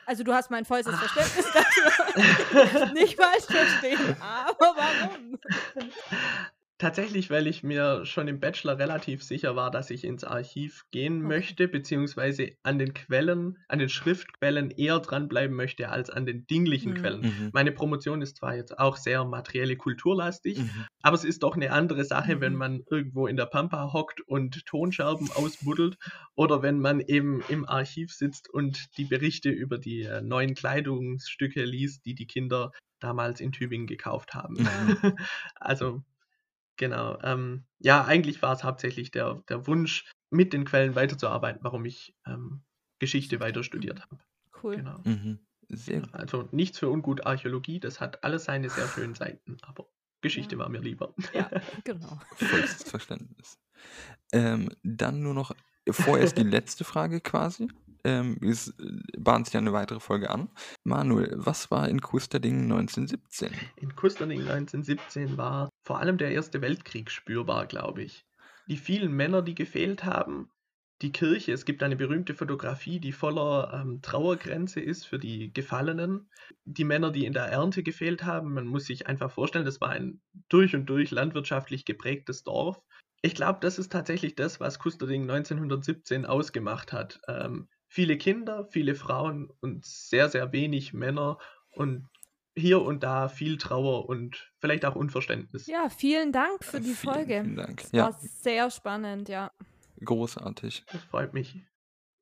Also 0.05 0.23
du 0.23 0.33
hast 0.33 0.49
mein 0.51 0.65
vollstes 0.65 0.95
Ah. 0.95 0.97
Verständnis 0.97 1.53
dafür. 1.53 2.93
nicht 2.93 3.15
falsch 3.15 3.45
verstehen, 3.45 4.17
aber 4.19 4.75
warum? 4.75 5.39
Tatsächlich, 6.81 7.29
weil 7.29 7.45
ich 7.47 7.61
mir 7.61 8.05
schon 8.05 8.29
im 8.29 8.39
Bachelor 8.39 8.79
relativ 8.79 9.21
sicher 9.21 9.57
war, 9.57 9.69
dass 9.69 9.89
ich 9.89 10.05
ins 10.05 10.23
Archiv 10.23 10.85
gehen 10.91 11.21
Okay. 11.23 11.27
möchte, 11.27 11.67
beziehungsweise 11.67 12.53
an 12.63 12.79
den 12.79 12.93
Quellen, 12.93 13.57
an 13.67 13.79
den 13.79 13.89
Schriftquellen 13.89 14.71
eher 14.71 14.99
dranbleiben 14.99 15.53
möchte 15.57 15.89
als 15.89 16.09
an 16.09 16.25
den 16.25 16.47
dinglichen 16.47 16.93
Mhm. 16.93 16.93
Quellen. 16.93 17.27
Mhm. 17.27 17.51
Meine 17.51 17.73
Promotion 17.73 18.21
ist 18.21 18.37
zwar 18.37 18.55
jetzt 18.55 18.79
auch 18.79 18.95
sehr 18.95 19.25
materielle 19.25 19.75
kulturlastig, 19.75 20.63
Mhm. 20.63 20.85
aber 21.01 21.15
es 21.15 21.25
ist 21.25 21.43
doch 21.43 21.57
eine 21.57 21.73
andere 21.73 22.05
Sache, 22.05 22.39
wenn 22.39 22.53
Mhm. 22.53 22.55
man 22.55 22.81
irgendwo 22.89 23.27
in 23.27 23.35
der 23.35 23.47
Pampa 23.47 23.91
hockt 23.91 24.21
und 24.21 24.65
Tonscherben 24.65 25.33
ausbuddelt 25.33 25.97
oder 26.35 26.61
wenn 26.61 26.79
man 26.79 27.01
eben 27.01 27.41
im 27.41 27.67
Archiv 27.67 28.13
sitzt 28.13 28.49
und 28.49 28.97
die 28.97 29.05
Berichte 29.05 29.49
über 29.49 29.79
die 29.79 30.03
äh, 30.03 30.21
neuen 30.21 30.55
Kleidungsstücke 30.55 31.65
liest, 31.65 32.05
die 32.05 32.15
die 32.15 32.25
Kinder 32.27 32.71
damals 33.01 33.41
in 33.41 33.51
Tübingen 33.51 33.85
gekauft 33.87 34.33
haben. 34.33 34.57
Ja. 34.57 34.65
also 35.55 36.03
genau. 36.79 37.19
Ähm, 37.21 37.65
ja, 37.77 38.03
eigentlich 38.03 38.41
war 38.41 38.53
es 38.53 38.63
hauptsächlich 38.63 39.11
der, 39.11 39.43
der 39.47 39.67
Wunsch, 39.67 40.09
mit 40.31 40.53
den 40.53 40.65
Quellen 40.65 40.95
weiterzuarbeiten, 40.95 41.63
warum 41.63 41.85
ich 41.85 42.15
ähm, 42.25 42.61
Geschichte 42.99 43.39
weiter 43.39 43.63
studiert 43.63 44.01
habe. 44.01 44.19
Cool. 44.63 44.77
Genau. 44.77 44.99
Mhm. 45.03 45.39
Sehr 45.69 46.01
gut. 46.01 46.13
Also 46.13 46.49
nichts 46.51 46.79
für 46.79 46.89
ungut 46.89 47.25
Archäologie, 47.25 47.79
das 47.79 47.99
hat 47.99 48.23
alles 48.23 48.45
seine 48.45 48.69
sehr 48.69 48.87
schönen 48.87 49.13
Seiten, 49.15 49.57
aber 49.61 49.87
Geschichte 50.21 50.55
Ja. 50.55 50.59
war 50.59 50.69
mir 50.69 50.81
lieber. 50.81 51.13
Ja, 51.33 51.49
genau. 51.83 52.19
Vollstes 52.35 52.89
Verständnis. 52.89 53.57
Ähm, 54.31 54.69
dann 54.83 55.21
nur 55.21 55.33
noch 55.33 55.55
vorerst 55.89 56.37
die 56.37 56.43
letzte 56.43 56.83
Frage 56.83 57.21
quasi. 57.21 57.69
Ähm, 58.03 58.37
es 58.41 58.69
äh, 58.79 59.01
bahnt 59.17 59.47
sich 59.47 59.57
eine 59.57 59.73
weitere 59.73 59.99
Folge 59.99 60.29
an. 60.29 60.49
Manuel, 60.83 61.33
was 61.37 61.69
war 61.71 61.87
in 61.89 62.01
Kusterding 62.01 62.63
1917? 62.63 63.51
In 63.77 63.95
Kusterding 63.95 64.41
1917 64.41 65.37
war 65.37 65.68
vor 65.89 65.99
allem 65.99 66.19
der 66.19 66.29
Erste 66.29 66.61
Weltkrieg 66.61 67.09
spürbar, 67.09 67.65
glaube 67.65 68.03
ich. 68.03 68.23
Die 68.67 68.77
vielen 68.77 69.11
Männer, 69.11 69.41
die 69.41 69.55
gefehlt 69.55 70.05
haben, 70.05 70.51
die 71.01 71.11
Kirche, 71.11 71.51
es 71.51 71.65
gibt 71.65 71.81
eine 71.81 71.95
berühmte 71.95 72.35
Fotografie, 72.35 72.99
die 72.99 73.11
voller 73.11 73.73
ähm, 73.73 73.99
Trauergrenze 74.03 74.81
ist 74.81 75.07
für 75.07 75.17
die 75.17 75.51
Gefallenen. 75.51 76.29
Die 76.63 76.83
Männer, 76.83 77.09
die 77.09 77.25
in 77.25 77.33
der 77.33 77.45
Ernte 77.45 77.81
gefehlt 77.81 78.23
haben, 78.23 78.53
man 78.53 78.67
muss 78.67 78.85
sich 78.85 79.07
einfach 79.07 79.31
vorstellen, 79.31 79.65
das 79.65 79.81
war 79.81 79.89
ein 79.89 80.21
durch 80.47 80.75
und 80.75 80.85
durch 80.85 81.09
landwirtschaftlich 81.09 81.85
geprägtes 81.85 82.43
Dorf. 82.43 82.79
Ich 83.23 83.33
glaube, 83.33 83.57
das 83.59 83.79
ist 83.79 83.91
tatsächlich 83.91 84.35
das, 84.35 84.59
was 84.59 84.77
Kusterding 84.77 85.23
1917 85.23 86.27
ausgemacht 86.27 86.93
hat. 86.93 87.19
Ähm, 87.27 87.67
viele 87.87 88.15
Kinder, 88.15 88.67
viele 88.69 88.93
Frauen 88.93 89.49
und 89.59 89.87
sehr, 89.87 90.29
sehr 90.29 90.51
wenig 90.51 90.93
Männer 90.93 91.39
und 91.71 92.07
hier 92.59 92.81
und 92.81 93.01
da 93.03 93.27
viel 93.29 93.57
Trauer 93.57 94.07
und 94.09 94.51
vielleicht 94.59 94.85
auch 94.85 94.95
Unverständnis. 94.95 95.65
Ja, 95.67 95.89
vielen 95.89 96.31
Dank 96.31 96.63
für 96.63 96.79
die 96.79 96.93
Vielen, 96.93 97.13
Folge. 97.15 97.41
vielen 97.43 97.55
Dank. 97.55 97.81
Es 97.83 97.91
Ja. 97.91 98.05
war 98.05 98.19
sehr 98.41 98.69
spannend, 98.69 99.29
ja. 99.29 99.51
Großartig. 100.03 100.85
Das 100.91 101.03
freut 101.03 101.33
mich. 101.33 101.57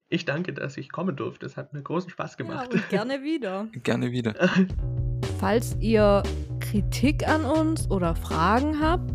Ich 0.10 0.26
danke, 0.26 0.54
dass 0.54 0.78
ich 0.78 0.90
kommen 0.92 1.16
durfte. 1.16 1.46
Es 1.46 1.58
hat 1.58 1.74
mir 1.74 1.82
großen 1.84 2.10
Spaß 2.10 2.32
ja 2.34 2.38
gemacht. 2.46 2.74
und 2.74 2.88
gerne 2.90 3.22
wieder. 3.24 3.68
Gerne 3.84 4.12
wieder. 4.12 4.34
Falls 5.40 5.76
ihr 5.80 6.24
Kritik 6.60 7.28
an 7.28 7.46
uns 7.46 7.90
oder 7.92 8.16
Fragen 8.16 8.80
habt 8.82 9.12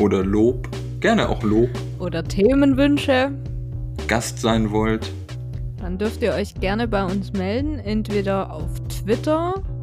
Oder 0.00 0.22
Lob. 0.24 0.68
Gerne 1.00 1.28
auch 1.28 1.42
Lob. 1.42 1.68
oder 1.98 2.22
Themenwünsche, 2.24 3.30
Gast 4.08 4.38
sein 4.38 4.70
wollt. 4.70 5.10
dann 5.78 5.98
dürft 5.98 6.22
ihr 6.22 6.32
euch 6.32 6.54
gerne 6.54 6.88
bei 6.88 7.04
uns 7.04 7.32
melden, 7.32 7.78
entweder 7.78 8.50
auf 8.52 8.70
Twitter 8.88 9.62